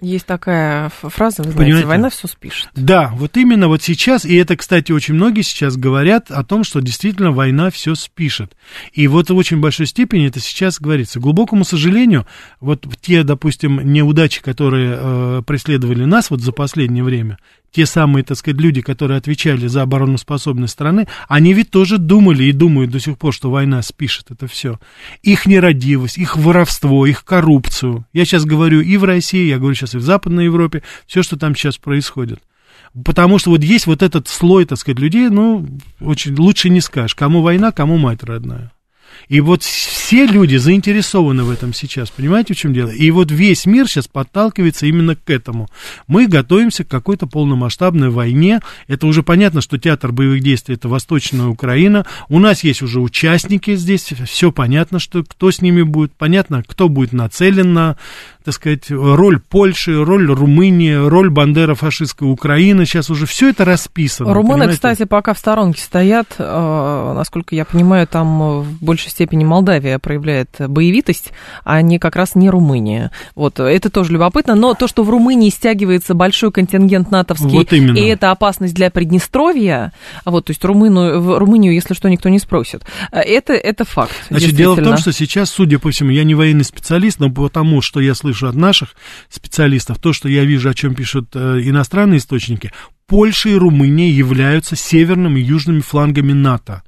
[0.05, 1.87] Есть такая фраза, вы знаете, Понимаете?
[1.87, 2.69] война все спишет.
[2.75, 6.81] Да, вот именно вот сейчас, и это, кстати, очень многие сейчас говорят о том, что
[6.81, 8.55] действительно война все спишет.
[8.93, 11.21] И вот в очень большой степени это сейчас говорится.
[11.21, 12.27] К глубокому сожалению,
[12.61, 17.39] вот те, допустим, неудачи, которые э, преследовали нас вот за последнее время,
[17.75, 22.53] те самые, так сказать, люди, которые отвечали за обороноспособность страны, они ведь тоже думали и
[22.53, 24.79] думают до сих пор, что война спишет это все.
[25.23, 28.07] Их нерадивость, их воровство, их коррупцию.
[28.13, 31.37] Я сейчас говорю и в России, я говорю сейчас и в Западной Европе, все, что
[31.37, 32.41] там сейчас происходит.
[33.05, 35.67] Потому что вот есть вот этот слой, так сказать, людей, ну,
[36.01, 38.71] очень лучше не скажешь, кому война, кому мать родная.
[39.29, 42.91] И вот все люди заинтересованы в этом сейчас, понимаете, в чем дело?
[42.91, 45.69] И вот весь мир сейчас подталкивается именно к этому.
[46.07, 48.61] Мы готовимся к какой-то полномасштабной войне.
[48.87, 52.07] Это уже понятно, что театр боевых действий это Восточная Украина.
[52.29, 56.89] У нас есть уже участники здесь, все понятно, что кто с ними будет, понятно, кто
[56.89, 57.97] будет нацелен на
[58.45, 62.85] так сказать, роль Польши, роль Румынии, роль Бандера фашистской Украины.
[62.85, 64.35] Сейчас уже все это расписано.
[64.35, 64.75] Румыны, понимаете?
[64.75, 66.27] кстати, пока в сторонке стоят.
[66.37, 71.33] Э, насколько я понимаю, там в большей степени Молдавия проявляет боевитость,
[71.65, 73.13] а не как раз не Румыния.
[73.35, 74.55] Вот, это тоже любопытно.
[74.55, 77.97] Но то, что в Румынии стягивается большой контингент натовский, Вот именно.
[77.97, 79.95] и это опасность для Приднестровья,
[80.27, 84.13] вот, то есть Румыну, в Румынию, если что, никто не спросит, э, это, это факт.
[84.29, 87.81] Значит, дело в том, что сейчас, судя по всему, я не военный специалист, но потому
[87.81, 88.95] что я слышу от наших
[89.29, 92.73] специалистов, то, что я вижу, о чем пишут э, иностранные источники,
[93.07, 96.83] Польша и Румыния являются северными и южными флангами НАТО.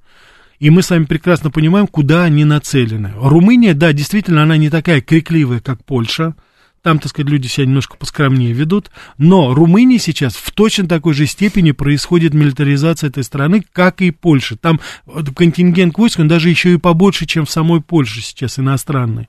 [0.58, 3.12] И мы с вами прекрасно понимаем, куда они нацелены.
[3.16, 6.34] Румыния, да, действительно, она не такая крикливая, как Польша.
[6.82, 8.90] Там, так сказать, люди себя немножко поскромнее ведут.
[9.18, 14.56] Но Румынии сейчас в точно такой же степени происходит милитаризация этой страны, как и Польша.
[14.56, 19.28] Там вот контингент войск, он даже еще и побольше, чем в самой Польше сейчас иностранный.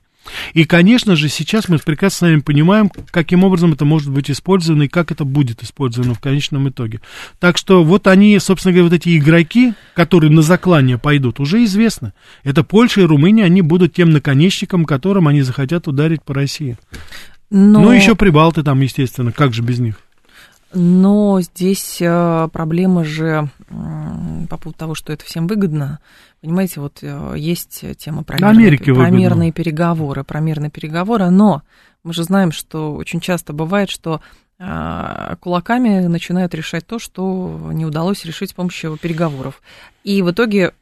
[0.54, 4.84] И, конечно же, сейчас мы прекрасно с вами понимаем, каким образом это может быть использовано
[4.84, 7.00] и как это будет использовано в конечном итоге.
[7.38, 12.12] Так что вот они, собственно говоря, вот эти игроки, которые на заклание пойдут, уже известны.
[12.44, 16.76] Это Польша и Румыния, они будут тем наконечником, которым они захотят ударить по России.
[17.50, 17.80] Но...
[17.80, 19.96] Ну, еще прибалты там, естественно, как же без них.
[20.72, 26.00] Но здесь э, проблема же по поводу того, что это всем выгодно.
[26.40, 29.16] Понимаете, вот э, есть тема про, мирные, про выгодно.
[29.16, 31.62] мирные переговоры, про мирные переговоры, но
[32.04, 34.20] мы же знаем, что очень часто бывает, что
[34.58, 39.62] э, кулаками начинают решать то, что не удалось решить с помощью переговоров.
[40.04, 40.74] И в итоге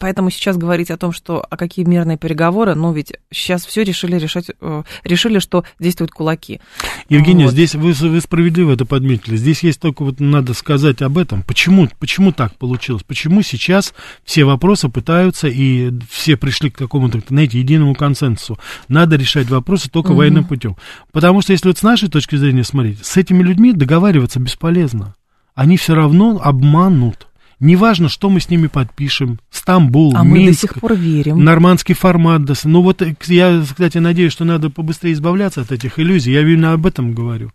[0.00, 4.16] поэтому сейчас говорить о том, что а какие мирные переговоры, ну ведь сейчас все решили
[4.16, 6.60] решать, э, решили, что действуют кулаки.
[7.08, 7.52] Евгений, Вот.
[7.52, 9.36] здесь вы, вы справедливо это подметили.
[9.36, 11.42] Здесь есть только вот надо сказать об этом.
[11.44, 13.02] Почему, почему так получилось?
[13.04, 18.58] Почему сейчас все вопросы пытаются и все пришли к какому-то, знаете, единому консенсусу?
[18.88, 20.16] Надо решать вопросы только Мгм.
[20.16, 20.76] военным путем.
[21.12, 25.14] Потому что если вот с нашей точки зрения смотреть, с этими людьми договариваться бесполезно.
[25.54, 27.26] Они все равно обманут.
[27.60, 29.38] Неважно, что мы с ними подпишем.
[29.50, 31.44] Стамбул, А мы до Минск, сих пор верим.
[31.44, 32.42] Нормандский формат.
[32.64, 36.32] Ну вот э, я, кстати, надеюсь, что надо побыстрее избавляться от этих иллюзий.
[36.32, 37.52] Я именно об этом говорю.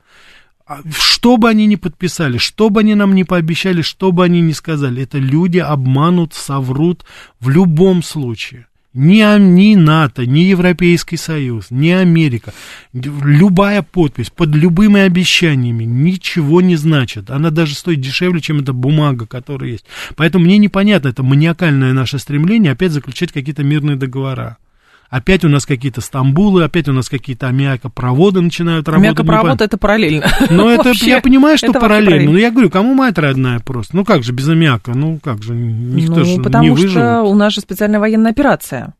[0.68, 4.42] А Что бы они ни подписали, что бы они нам ни пообещали, что бы они
[4.42, 7.06] ни сказали, это люди обманут, соврут
[7.40, 8.68] в любом случае.
[8.96, 12.54] Ни, ни НАТО, ни Европейский Союз, ни Америка,
[12.94, 17.30] любая подпись под любыми обещаниями ничего не значит.
[17.30, 19.86] Она даже стоит дешевле, чем эта бумага, которая есть.
[20.16, 24.60] Поэтому мне непонятно это маниакальное наше стремление опять заключать какие-то мирные договора.
[25.10, 29.20] Опять у нас какие-то Стамбулы, опять у нас какие-то аммиакопроводы начинают работать.
[29.20, 29.64] Непонятно.
[29.64, 30.26] это параллельно.
[30.50, 32.32] Ну, это я понимаю, что вообще параллельно.
[32.32, 33.96] Но я говорю, кому мать родная просто?
[33.96, 34.94] Ну как же без аммиака?
[34.96, 36.90] Ну как же, никто ну, же не потому выжил.
[36.90, 38.94] что у нас же специальная военная операция.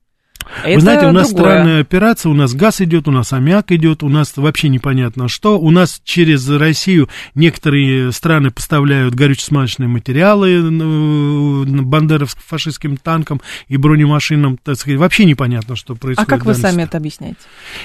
[0.64, 1.52] Вы знаете, у нас другое.
[1.54, 5.60] странная операция, у нас газ идет, у нас аммиак идет, у нас вообще непонятно что.
[5.60, 14.78] У нас через Россию некоторые страны поставляют горюче-смазочные материалы э, бандеровско-фашистским танкам и бронемашинам, так
[14.78, 15.00] сказать.
[15.00, 16.30] Вообще непонятно, что А происходит.
[16.30, 17.38] как в вы сами это объясняете?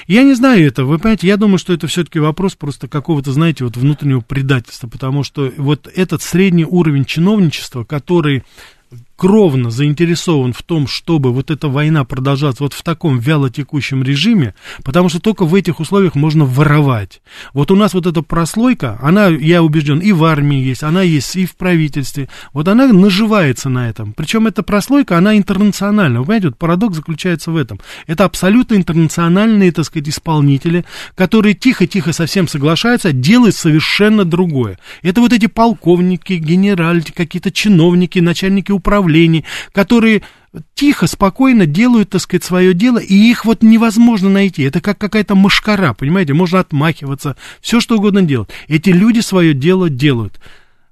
[0.07, 3.63] Я не знаю это, вы понимаете, я думаю, что это все-таки вопрос просто какого-то, знаете,
[3.63, 8.43] вот внутреннего предательства, потому что вот этот средний уровень чиновничества, который
[9.21, 15.09] кровно заинтересован в том, чтобы вот эта война продолжалась вот в таком вялотекущем режиме, потому
[15.09, 17.21] что только в этих условиях можно воровать.
[17.53, 21.35] Вот у нас вот эта прослойка, она, я убежден, и в армии есть, она есть
[21.35, 24.13] и в правительстве, вот она наживается на этом.
[24.13, 26.21] Причем эта прослойка, она интернациональна.
[26.21, 27.79] Вы понимаете, вот парадокс заключается в этом.
[28.07, 34.79] Это абсолютно интернациональные, так сказать, исполнители, которые тихо-тихо совсем соглашаются, делают совершенно другое.
[35.03, 38.71] Это вот эти полковники, генералы, какие-то чиновники, начальники
[39.11, 40.23] управлений, которые
[40.73, 44.63] тихо, спокойно делают, так сказать, свое дело, и их вот невозможно найти.
[44.63, 48.49] Это как какая-то мошкара, понимаете, можно отмахиваться, все что угодно делать.
[48.67, 50.41] Эти люди свое дело делают.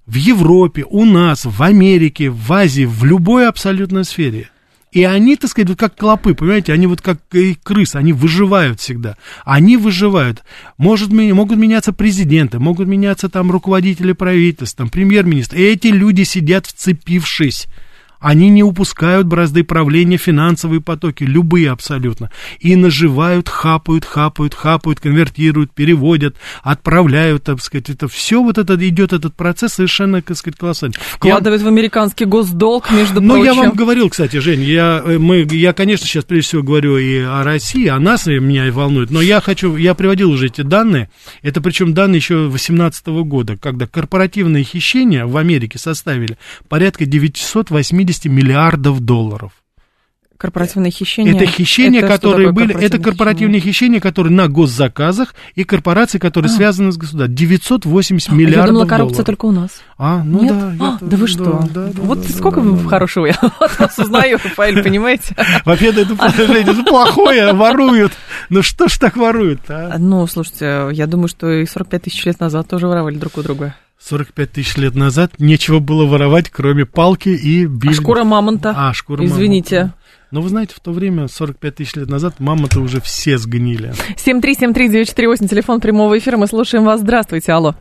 [0.05, 4.49] В Европе, у нас, в Америке, в Азии, в любой абсолютной сфере.
[4.91, 8.79] И они, так сказать, вот как клопы, понимаете, они вот как и крысы, они выживают
[8.79, 9.17] всегда.
[9.45, 10.43] Они выживают.
[10.77, 15.57] Может, могут меняться президенты, могут меняться там руководители правительства, там, премьер-министр.
[15.57, 17.67] И эти люди сидят вцепившись
[18.19, 22.29] они не упускают бразды правления, финансовые потоки, любые абсолютно.
[22.59, 27.89] И наживают, хапают, хапают, хапают, конвертируют, переводят, отправляют, так сказать.
[27.89, 30.97] Это все вот это идет этот процесс совершенно, так сказать, колоссальный.
[30.99, 31.65] Вкладывают я...
[31.65, 33.55] в американский госдолг, между ну, прочим.
[33.55, 36.97] Ну, я вам говорил, кстати, Жень, я, э, мы, я, конечно, сейчас прежде всего говорю
[36.97, 40.61] и о России, о нас и меня волнует, но я хочу, я приводил уже эти
[40.61, 41.09] данные,
[41.41, 48.25] это причем данные еще 2018 года, когда корпоративные хищения в Америке составили порядка 980 50
[48.25, 49.51] миллиардов долларов.
[50.37, 51.35] Корпоративные хищения.
[51.35, 53.99] Это хищения, это которые были, это корпоративные хищения?
[53.99, 56.55] хищения, которые на госзаказах и корпорации, которые а.
[56.55, 57.35] связаны с государством.
[57.35, 58.65] 980 а, миллиардов.
[58.65, 59.25] Я думала, коррупция долларов.
[59.25, 59.81] только у нас.
[59.97, 60.53] А, ну Нет?
[60.53, 60.75] да.
[60.79, 61.67] А, да вы что?
[61.73, 62.89] Да, да, вот да, сколько да, вы да.
[62.89, 65.35] хорошего я от вас узнаю, Рафаэль, понимаете?
[65.65, 68.13] Вообще-то это, это плохое, воруют.
[68.47, 69.97] Ну что ж так воруют а?
[69.99, 73.75] Ну, слушайте, я думаю, что и 45 тысяч лет назад тоже воровали друг у друга.
[73.99, 77.91] 45 тысяч лет назад нечего было воровать, кроме палки и биль...
[77.91, 78.73] А шкура мамонта?
[78.75, 79.75] А, шкура Извините.
[79.75, 79.95] мамонта.
[80.31, 83.91] Но вы знаете, в то время, 45 тысяч лет назад, мамонты уже все сгнили.
[84.15, 87.01] 7373948, телефон прямого эфира, мы слушаем вас.
[87.01, 87.75] Здравствуйте, алло.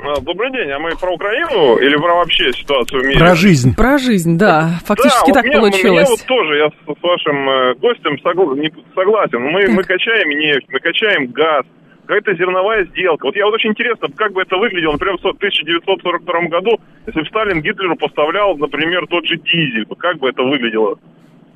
[0.00, 3.18] А, добрый день, а мы про Украину или про вообще ситуацию в мире?
[3.18, 3.74] Про жизнь.
[3.74, 6.08] Про жизнь, да, фактически да, так вот меня, получилось.
[6.08, 9.42] Меня вот тоже, я с, с вашим э, гостем согла- не, согласен.
[9.42, 11.64] Мы, мы качаем нефть, мы качаем газ,
[12.08, 13.26] какая-то зерновая сделка.
[13.26, 17.26] Вот я вот очень интересно, как бы это выглядело, например, в 1942 году, если бы
[17.26, 20.98] Сталин Гитлеру поставлял, например, тот же дизель, как бы это выглядело?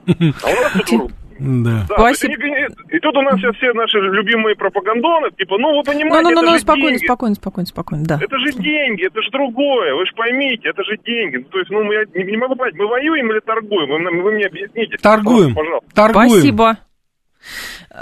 [0.06, 1.10] А у нас тут...
[1.38, 1.86] Да.
[1.88, 2.34] да Спасибо.
[2.34, 6.30] И, и тут у нас сейчас все наши любимые пропагандоны, типа, ну вы понимаете, ну,
[6.30, 7.04] ну, ну, это ну, же спокойно, деньги.
[7.04, 8.18] спокойно, спокойно, спокойно, да.
[8.20, 11.38] Это же деньги, это же другое, вы же поймите, это же деньги.
[11.38, 13.88] Ну, то есть, ну, я не, не могу понять, мы воюем или торгуем?
[13.88, 14.98] Вы, вы мне объясните.
[15.02, 15.54] Торгуем.
[15.54, 15.88] Пожалуйста.
[15.94, 16.30] Торгуем.
[16.30, 16.78] Спасибо.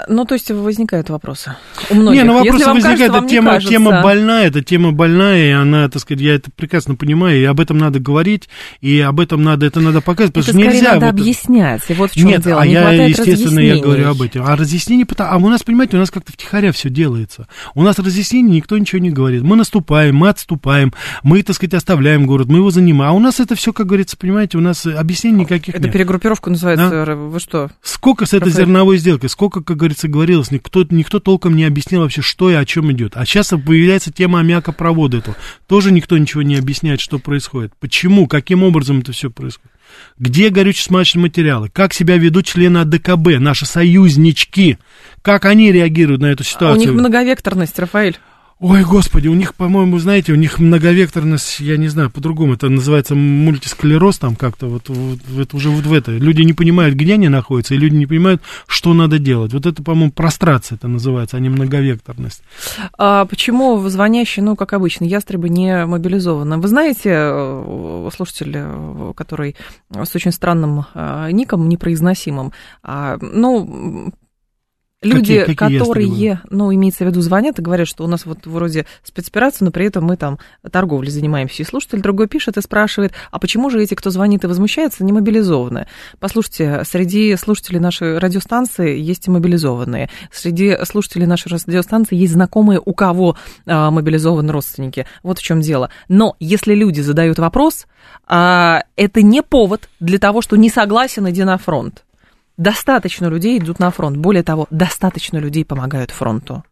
[0.07, 1.55] Ну, то есть возникают вопросы
[1.89, 2.21] у многих.
[2.21, 3.69] Не, ну вопросы Если возникают, кажется, это тема, кажется...
[3.73, 7.59] тема больная, это тема больная, и она, так сказать, я это прекрасно понимаю, и об
[7.59, 8.47] этом надо говорить,
[8.79, 10.93] и об этом надо, это надо показывать, потому это что нельзя...
[10.93, 11.19] надо вот...
[11.19, 14.45] объяснять, и вот в чем Нет, дело, а не я, естественно, я говорю об этом.
[14.45, 17.47] А разъяснение, а у нас, понимаете, у нас как-то втихаря все делается.
[17.75, 19.41] У нас разъяснение никто ничего не говорит.
[19.41, 23.11] Мы наступаем, мы отступаем, мы, так сказать, оставляем город, мы его занимаем.
[23.11, 25.89] А у нас это все, как говорится, понимаете, у нас объяснений никаких это нет.
[25.89, 27.15] Это перегруппировка называется, а?
[27.15, 27.69] вы что?
[27.81, 28.55] Сколько с этой Рафаэль?
[28.55, 32.65] зерновой сделкой, сколько, как говорится, говорилось, никто, никто толком не объяснил вообще, что и о
[32.65, 33.13] чем идет.
[33.15, 35.35] А сейчас появляется тема аммиакопровода этого.
[35.67, 37.73] Тоже никто ничего не объясняет, что происходит.
[37.79, 39.71] Почему, каким образом это все происходит.
[40.17, 41.69] Где горюче-смазочные материалы?
[41.69, 44.77] Как себя ведут члены АДКБ, наши союзнички?
[45.21, 46.69] Как они реагируют на эту ситуацию?
[46.69, 48.17] А у них многовекторность, Рафаэль.
[48.63, 53.15] Ой, господи, у них, по-моему, знаете, у них многовекторность, я не знаю, по-другому, это называется
[53.15, 56.11] мультисклероз там как-то, вот, вот, вот уже вот в это.
[56.11, 59.51] Люди не понимают, где они находятся, и люди не понимают, что надо делать.
[59.51, 62.43] Вот это, по-моему, прострация это называется, а не многовекторность.
[62.99, 66.57] А почему звонящий, ну, как обычно, ястребы не мобилизованы?
[66.57, 69.55] Вы знаете, э, слушатель, э, который
[69.89, 72.53] с очень странным э, ником, непроизносимым,
[72.83, 74.13] а, ну,
[75.03, 78.45] Люди, какие, какие которые, ну, имеется в виду, звонят и говорят, что у нас вот
[78.45, 80.37] вроде спецоперация, но при этом мы там
[80.69, 81.63] торговлей занимаемся.
[81.63, 85.11] И слушатель другой пишет и спрашивает, а почему же эти, кто звонит и возмущается, не
[85.11, 85.87] мобилизованы?
[86.19, 90.11] Послушайте, среди слушателей нашей радиостанции есть и мобилизованные.
[90.31, 95.07] Среди слушателей нашей радиостанции есть знакомые, у кого а, мобилизованы родственники.
[95.23, 95.89] Вот в чем дело.
[96.09, 97.87] Но если люди задают вопрос,
[98.27, 102.03] а, это не повод для того, что не согласен, иди на фронт.
[102.61, 104.17] Достаточно людей идут на фронт.
[104.17, 106.63] Более того, достаточно людей помогают фронту.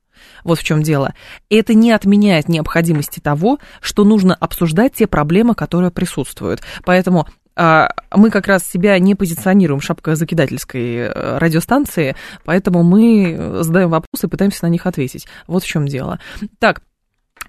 [0.44, 1.16] Вот в чем дело.
[1.50, 6.62] Это не отменяет необходимости того, что нужно обсуждать те проблемы, которые присутствуют.
[6.86, 12.16] Поэтому а, мы как раз себя не позиционируем шапкозакидательской э, радиостанции,
[12.46, 15.26] поэтому мы задаем вопросы и пытаемся на них ответить.
[15.48, 16.20] Вот в чем дело.
[16.60, 16.84] Так,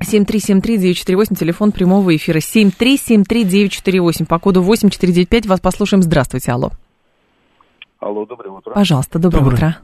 [0.03, 2.39] 7373948, телефон прямого эфира.
[2.39, 6.03] 7373948, по коду 8495 вас послушаем.
[6.03, 6.73] Здравствуйте, алло.
[8.01, 8.73] Алло, доброе утро.
[8.73, 9.57] Пожалуйста, доброе, Доброе.
[9.57, 9.75] утро.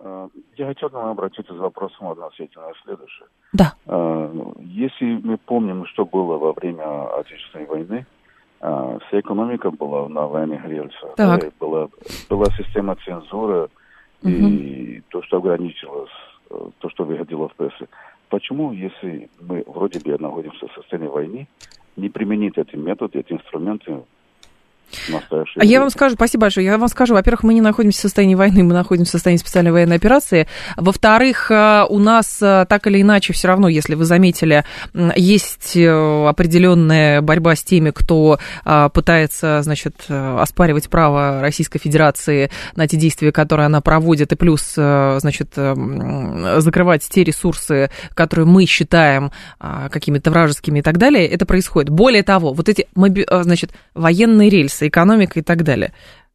[0.00, 3.26] Э, Я хотел к вам обратиться с вопросом относительно следующее.
[3.52, 3.74] Да.
[3.86, 8.06] Э, Если мы помним, что было во время Отечественной войны,
[8.60, 11.14] э, вся экономика была на военных рельсах.
[11.16, 11.40] Так.
[11.40, 11.88] Да, была,
[12.28, 13.68] была система цензуры
[14.22, 16.10] и то, что ограничивалось,
[16.50, 17.86] э, то, что выходило в прессе.
[18.28, 21.48] Почему, если мы вроде бы находимся в состоянии войны,
[21.96, 24.02] не применить эти методы, эти инструменты
[25.08, 26.66] настоящее А я вам скажу, спасибо большое.
[26.66, 29.72] Я вам скажу, во-первых, мы не находимся в состоянии войны, мы находимся в состоянии специальной
[29.72, 30.46] военной операции.
[30.76, 34.64] Во-вторых, э, у нас э, так или иначе все равно, если вы заметили,
[35.16, 38.38] есть э, определенная борьба с теми, кто
[38.92, 45.54] пытается, значит, оспаривать право Российской Федерации на те действия, которые она проводит, и плюс, значит,
[45.54, 51.90] закрывать те ресурсы, которые мы считаем какими-то вражескими и так далее, это происходит.
[51.90, 55.92] Более того, вот эти, значит, военные рельсы, экономика и так далее.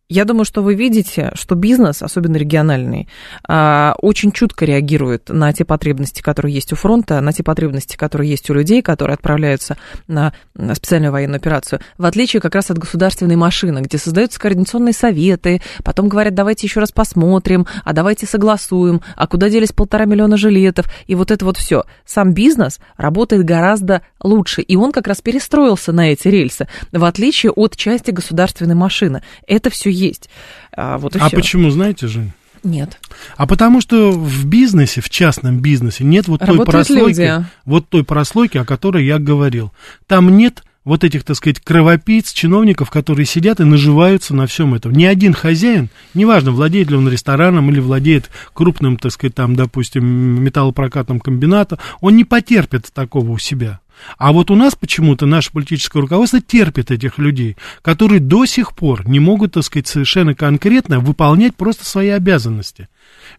[0.08, 3.08] Я думаю, что вы видите, что бизнес, особенно региональный,
[3.47, 8.30] а, очень чутко реагирует на те потребности, которые есть у фронта, на те потребности, которые
[8.30, 10.34] есть у людей, которые отправляются на
[10.76, 16.08] специальную военную операцию, в отличие как раз от государственной машины, где создаются координационные советы, потом
[16.08, 21.16] говорят, давайте еще раз посмотрим, а давайте согласуем, а куда делись полтора миллиона жилетов, и
[21.16, 21.84] вот это вот все.
[22.06, 27.51] Сам бизнес работает гораздо лучше, и он как раз перестроился на эти рельсы, в отличие
[27.51, 29.24] от части государственной машины.
[29.47, 30.30] Это все есть.
[30.76, 32.32] А, вот и А почему, знаете, Жень?
[32.64, 33.00] Нет.
[33.38, 37.46] А потому что в бизнесе, в частном бизнесе нет вот той прослойки, люди.
[37.66, 39.72] вот той прослойки, о которой я говорил.
[40.08, 44.93] Там нет вот этих, так сказать, кровопийц, чиновников, которые сидят и наживаются на всем этом.
[44.93, 50.05] Ни один хозяин, неважно, владеет ли он рестораном или владеет крупным, так сказать, там, допустим,
[50.05, 53.81] металлопрокатным комбинатом, он не потерпит такого у себя.
[54.17, 59.07] А вот у нас почему-то наше политическое руководство терпит этих людей, которые до сих пор
[59.07, 62.88] не могут, так сказать, совершенно конкретно выполнять просто свои обязанности.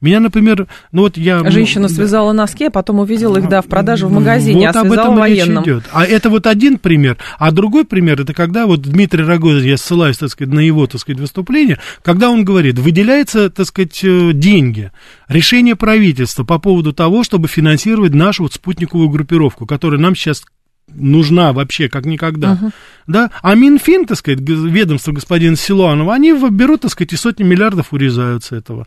[0.01, 1.49] Меня, например, ну вот я...
[1.51, 4.93] Женщина связала носки, а потом увидела их, да, в продаже в магазине, Вот а об
[4.93, 5.65] этом и речь военным.
[5.65, 5.85] идет.
[5.93, 7.17] А это вот один пример.
[7.39, 11.01] А другой пример, это когда вот Дмитрий Рогозин, я ссылаюсь, так сказать, на его, так
[11.01, 14.91] сказать, выступление, когда он говорит, выделяется, так сказать, э, деньги,
[15.29, 20.45] решение правительства по поводу того, чтобы финансировать нашу вот спутниковую группировку, которая нам сейчас
[20.89, 22.59] нужна вообще как никогда,
[23.07, 27.93] да, а Минфин, так сказать, ведомство господина Силуанова, они берут, так сказать, и сотни миллиардов
[27.93, 28.87] урезают с этого.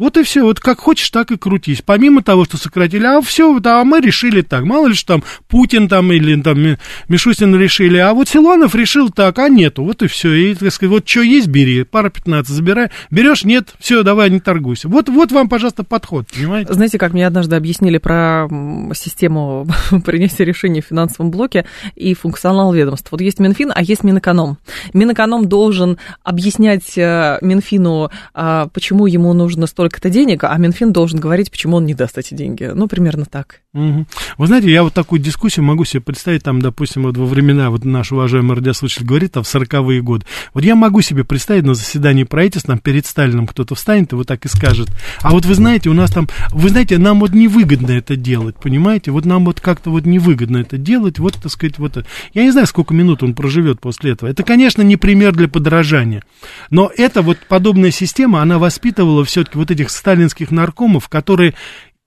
[0.00, 1.82] Вот и все, вот как хочешь, так и крутись.
[1.84, 4.64] Помимо того, что сократили, а все, да, мы решили так.
[4.64, 6.78] Мало ли что там Путин там или там Ми-
[7.08, 10.32] Мишустин решили, а вот Силуанов решил так, а нету, вот и все.
[10.32, 12.88] И, так сказать, вот что есть, бери, пара 15 забирай.
[13.10, 14.88] Берешь, нет, все, давай, не торгуйся.
[14.88, 16.72] Вот, вот вам, пожалуйста, подход, понимаете?
[16.72, 18.48] Знаете, как мне однажды объяснили про
[18.94, 19.66] систему
[20.06, 23.12] принятия решений в финансовом блоке и функционал ведомств.
[23.12, 24.56] Вот есть Минфин, а есть Минэконом.
[24.94, 31.50] Минэконом должен объяснять э, Минфину, а, почему ему нужно столько-то денег, а Минфин должен говорить,
[31.50, 32.70] почему он не даст эти деньги.
[32.72, 33.60] Ну, примерно так.
[33.72, 34.08] Мгм.
[34.36, 37.84] Вы знаете, я вот такую дискуссию могу себе представить, там, допустим, вот во времена, вот
[37.84, 40.26] наш уважаемый радиослушатель говорит, там, в 40-е годы.
[40.54, 44.26] Вот я могу себе представить на заседании правительства, там, перед Сталином кто-то встанет и вот
[44.26, 44.88] так и скажет.
[45.22, 49.12] А вот вы знаете, у нас там, вы знаете, нам вот невыгодно это делать, понимаете?
[49.12, 51.96] Вот нам вот как-то вот невыгодно это делать, вот, так сказать, вот.
[51.96, 52.08] это.
[52.34, 54.28] Я не знаю, сколько минут он проживет после этого.
[54.28, 56.24] Это, конечно, не пример для подражания.
[56.70, 61.54] Но это вот подобная система, она воспитывала все-таки вот этих сталинских наркомов, которые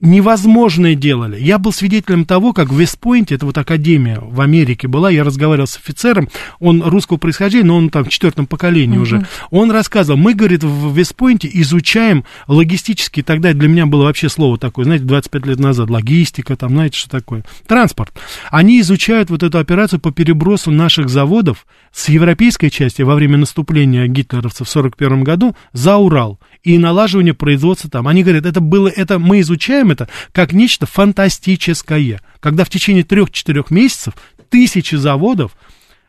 [0.04, 1.40] невозможное делали.
[1.40, 5.66] Я был свидетелем того, как в Вестпойнте, это вот академия в Америке была, я разговаривал
[5.66, 6.28] с офицером,
[6.60, 9.26] он русского происхождения, но он там в четвертом поколении уже.
[9.50, 14.84] Он рассказывал, мы, говорит, в Вестпойнте изучаем логистически, тогда для меня было вообще слово такое,
[14.84, 18.12] знаете, 25 лет назад, логистика, там, знаете, что такое, транспорт.
[18.52, 24.08] Они изучают вот эту операцию по перебросу наших заводов с европейской части во время наступления
[24.08, 28.08] гитлеровцев в 41 году за Урал и налаживание производства там.
[28.08, 33.70] Они говорят, это было, это мы изучаем это как нечто фантастическое, когда в течение трех-четырех
[33.70, 34.14] месяцев
[34.50, 35.56] тысячи заводов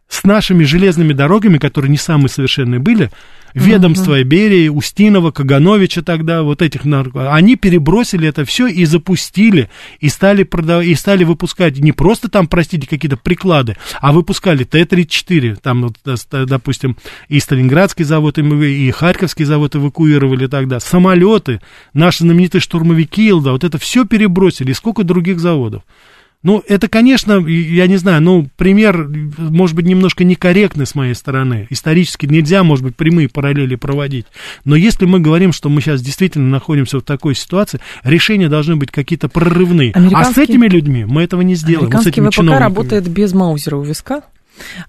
[0.09, 3.11] с нашими железными дорогами, которые не самые совершенные были,
[3.55, 6.83] ведомства Берии, Устинова, Кагановича тогда, вот этих,
[7.15, 10.85] они перебросили это все и запустили, и стали, продав...
[10.85, 16.97] и стали выпускать не просто там, простите, какие-то приклады, а выпускали Т-34, там, вот, допустим,
[17.29, 21.61] и Сталинградский завод, и Харьковский завод эвакуировали тогда, самолеты,
[21.93, 25.83] наши знаменитые штурмовики Илда, вот это все перебросили, и сколько других заводов.
[26.45, 31.67] Ну, это, конечно, я не знаю, ну, пример, может быть, немножко некорректный с моей стороны.
[31.71, 34.27] Исторически нельзя, может быть, прямые параллели проводить.
[34.67, 38.91] Но если мы говорим, что мы сейчас действительно находимся в такой ситуации, решения должны быть
[38.91, 39.93] какие-то прорывные.
[39.95, 41.87] А с этими людьми мы этого не сделаем.
[41.87, 44.23] Американский вот ВПК работает без маузера у виска.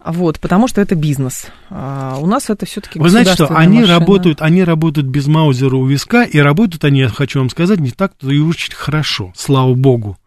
[0.04, 1.48] Вот, потому что это бизнес.
[1.70, 3.98] А у нас это все-таки Вы знаете, что они машина.
[3.98, 7.92] работают, они работают без маузера у виска, и работают они, я хочу вам сказать, не
[7.92, 10.18] так-то и очень хорошо, слава богу.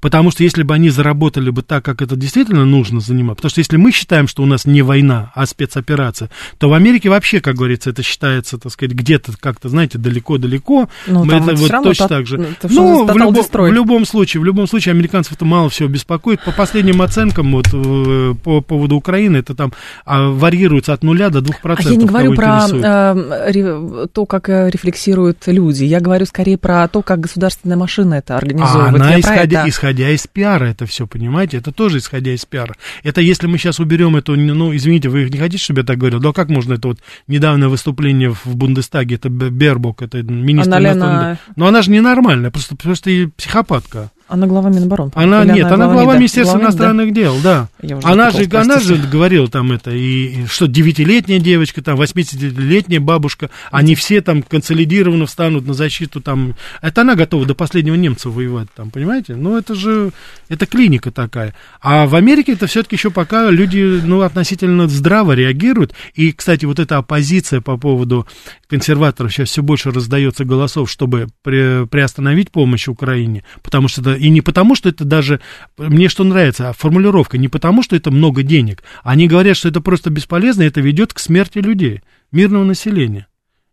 [0.00, 3.60] Потому что если бы они заработали бы так, как это действительно нужно занимать, потому что
[3.60, 7.56] если мы считаем, что у нас не война, а спецоперация, то в Америке вообще, как
[7.56, 10.88] говорится, это считается, так сказать, где-то как-то, знаете, далеко-далеко.
[11.06, 12.36] Ну, мы это вот точно так же.
[12.36, 16.42] Это ну, в, любо, в любом случае, в любом случае, американцев это мало всего беспокоит.
[16.44, 19.72] По последним оценкам, вот э, по поводу Украины, это там
[20.04, 21.90] а, варьируется от нуля до двух процентов.
[21.90, 25.84] А я не говорю про э, то, как э, рефлексируют люди.
[25.84, 28.86] Я говорю скорее про то, как государственная машина это организует.
[28.86, 31.58] А она, исходя, исходя из пиара это все, понимаете?
[31.58, 32.74] Это тоже исходя из пиара.
[33.02, 36.20] Это если мы сейчас уберем эту, ну, извините, вы не хотите, чтобы я так говорил?
[36.20, 40.70] Да как можно это вот недавнее выступление в Бундестаге, это Бербок, это министр...
[40.70, 41.38] Она Лена...
[41.56, 44.10] Но она же ненормальная, просто, просто психопатка.
[44.28, 45.10] Она глава Минобороны.
[45.14, 47.14] Она, нет, она, она глава Министерства глава иностранных да.
[47.14, 47.68] дел, да.
[48.02, 53.48] Она же, она же говорила там это, и, и что девятилетняя девочка, там, 80-летняя бабушка,
[53.70, 56.56] они все там консолидированно встанут на защиту там.
[56.82, 59.34] Это она готова до последнего немца воевать там, понимаете?
[59.34, 60.10] Ну, это же,
[60.50, 61.54] это клиника такая.
[61.80, 65.94] А в Америке это все-таки еще пока люди, ну, относительно здраво реагируют.
[66.14, 68.26] И, кстати, вот эта оппозиция по поводу
[68.68, 74.28] консерваторов сейчас все больше раздается голосов, чтобы при, приостановить помощь Украине, потому что это и
[74.28, 75.40] не потому, что это даже,
[75.76, 78.82] мне что нравится, а формулировка, не потому, что это много денег.
[79.02, 82.02] Они говорят, что это просто бесполезно, и это ведет к смерти людей,
[82.32, 83.26] мирного населения.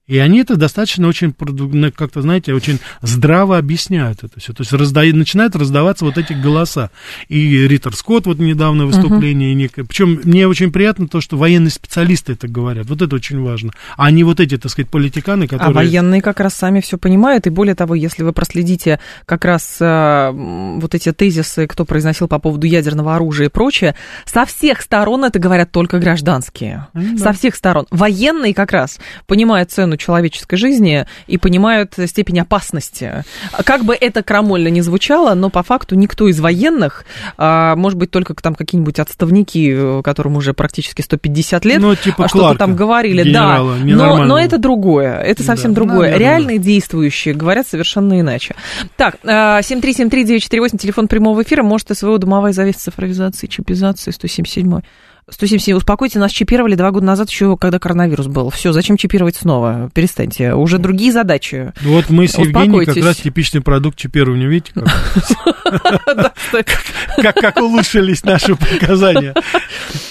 [0.07, 1.33] И они это достаточно очень,
[1.91, 4.53] как-то, знаете, очень здраво объясняют это все.
[4.53, 5.01] То есть разда...
[5.01, 6.91] начинают раздаваться вот эти голоса.
[7.27, 9.53] И Риттер Скотт вот недавно выступление.
[9.53, 9.57] Uh-huh.
[9.57, 9.83] Некое...
[9.83, 12.85] Причем мне очень приятно то, что военные специалисты это говорят.
[12.85, 13.71] Вот это очень важно.
[13.97, 15.71] А не вот эти, так сказать, политиканы, которые...
[15.71, 17.47] А военные как раз сами все понимают.
[17.47, 22.37] И более того, если вы проследите как раз э, вот эти тезисы, кто произносил по
[22.37, 23.95] поводу ядерного оружия и прочее,
[24.25, 26.87] со всех сторон это говорят только гражданские.
[26.93, 27.17] Mm-hmm.
[27.17, 27.87] Со всех сторон.
[27.89, 33.23] Военные как раз понимают цену цену человеческой жизни и понимают степень опасности.
[33.65, 37.05] Как бы это крамольно не звучало, но по факту никто из военных,
[37.37, 42.57] а, может быть, только там какие-нибудь отставники, которым уже практически 150 лет, ну, типа что-то
[42.57, 46.11] там говорили, да, но, но это другое, это совсем да, другое.
[46.11, 46.19] Наверное.
[46.19, 48.55] Реальные действующие говорят совершенно иначе.
[48.97, 54.81] Так, 7373948, а, телефон прямого эфира, может, СВО, домовая завеса цифровизации, чипизации, 177
[55.27, 58.51] 177, успокойте, нас чипировали два года назад еще, когда коронавирус был.
[58.51, 59.89] Все, зачем чипировать снова?
[59.91, 60.53] Перестаньте.
[60.53, 61.73] Уже другие задачи.
[61.81, 64.47] Вот мы с Евгением как раз типичный продукт чипирования.
[64.47, 64.85] Видите, как?
[67.35, 69.33] Как улучшились наши показания.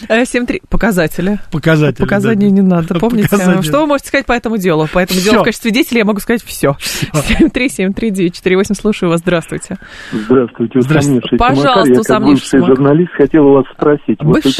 [0.08, 0.62] 7-3.
[0.68, 1.38] Показатели.
[1.52, 2.02] Показатели.
[2.02, 3.28] Показания не надо, помните?
[3.62, 4.88] Что вы можете сказать по этому делу?
[4.92, 6.76] По этому делу в качестве свидетеля я могу сказать все.
[7.12, 9.20] 7373948, слушаю вас.
[9.20, 9.76] Здравствуйте.
[10.12, 10.80] Здравствуйте.
[10.80, 11.36] Здравствуйте.
[11.36, 12.52] Пожалуйста, усомнившись.
[12.52, 14.18] Я журналист, хотел у вас спросить.
[14.20, 14.52] Бывший,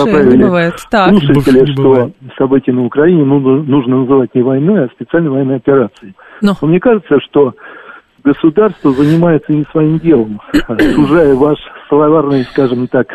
[0.44, 0.74] бывает.
[0.90, 1.10] Так.
[1.10, 6.14] Слушатели, что события на Украине нужно называть не войной, а специальной военной операцией.
[6.40, 6.54] Но.
[6.62, 7.54] Мне кажется, что
[8.22, 10.40] государство занимается не своим делом,
[10.94, 13.06] сужая ваш словарный, скажем так,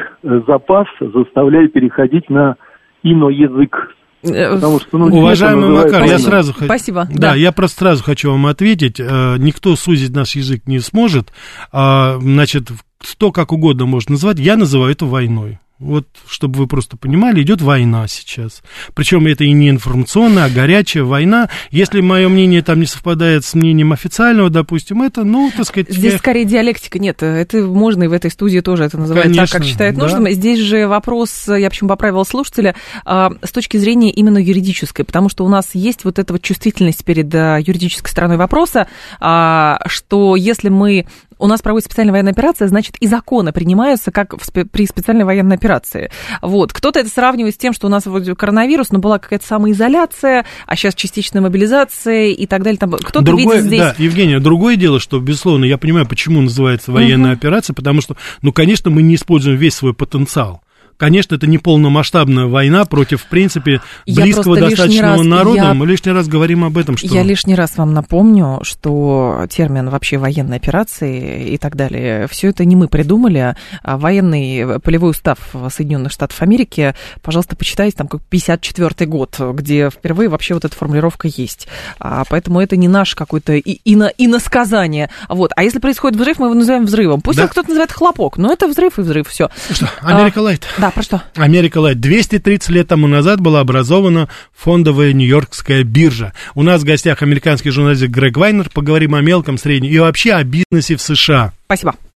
[0.47, 2.55] запас, заставляя переходить на
[3.03, 3.75] иноязык.
[4.21, 6.65] Э, Потому что, ну, Уважаемый Макар, я сразу хочу...
[6.65, 7.07] Спасибо.
[7.09, 8.99] Да, да, я просто сразу хочу вам ответить.
[8.99, 11.32] Э, никто сузить наш язык не сможет.
[11.71, 12.69] А, значит,
[12.99, 14.39] кто как угодно может называть.
[14.39, 15.59] Я называю это войной.
[15.80, 18.61] Вот, чтобы вы просто понимали, идет война сейчас.
[18.93, 21.49] Причем это и не информационная, а горячая война.
[21.71, 25.89] Если мое мнение там не совпадает с мнением официального, допустим, это, ну, так сказать...
[25.89, 26.17] Здесь я...
[26.17, 26.99] скорее диалектика.
[26.99, 30.01] Нет, это можно и в этой студии тоже это называть Конечно, так, как считает да.
[30.01, 30.30] нужным.
[30.30, 32.75] Здесь же вопрос, я почему поправила слушателя,
[33.05, 37.05] а, с точки зрения именно юридической, потому что у нас есть вот эта вот чувствительность
[37.05, 38.88] перед а, юридической стороной вопроса,
[39.21, 41.05] а, что если мы
[41.39, 45.55] у нас проводится специальная военная операция, значит, и законы принимаются как в, при специальной военной
[45.55, 46.11] операции.
[46.41, 46.73] Вот.
[46.73, 50.75] Кто-то это сравнивает с тем, что у нас вроде коронавирус, но была какая-то самоизоляция, а
[50.75, 52.77] сейчас частичная мобилизация и так далее.
[52.77, 53.79] Там кто-то другое, видит здесь...
[53.79, 57.39] Да, Евгения, другое дело, что, безусловно, я понимаю, почему называется военная угу.
[57.39, 60.61] операция, потому что, ну, конечно, мы не используем весь свой потенциал
[61.00, 65.58] конечно, это не полномасштабная война против, в принципе, близкого достаточного раз, народа.
[65.58, 66.97] Я, Мы лишний раз говорим об этом.
[66.97, 67.08] Что...
[67.08, 72.66] Я лишний раз вам напомню, что термин вообще военной операции и так далее, все это
[72.66, 73.56] не мы придумали.
[73.82, 75.39] А военный полевой устав
[75.72, 81.28] Соединенных Штатов Америки, пожалуйста, почитайте, там как 54 год, где впервые вообще вот эта формулировка
[81.28, 81.68] есть.
[82.00, 85.10] А, поэтому это не наш какой-то и, ино, иносказание.
[85.30, 85.52] Вот.
[85.56, 87.22] А если происходит взрыв, мы его называем взрывом.
[87.22, 87.47] Пусть да?
[87.47, 89.50] кто-то называет хлопок, но это взрыв и взрыв, все.
[89.72, 90.68] Что, Америка Лайт.
[90.88, 91.23] А, да, про что?
[91.35, 91.99] Америка Лайт.
[91.99, 96.33] 230 лет тому назад была образована фондовая Нью-Йоркская биржа.
[96.55, 98.69] У нас в гостях американский журналист Грег Вайнер.
[98.73, 101.53] Поговорим о мелком, среднем и вообще о бизнесе в США.
[101.65, 101.95] Спасибо.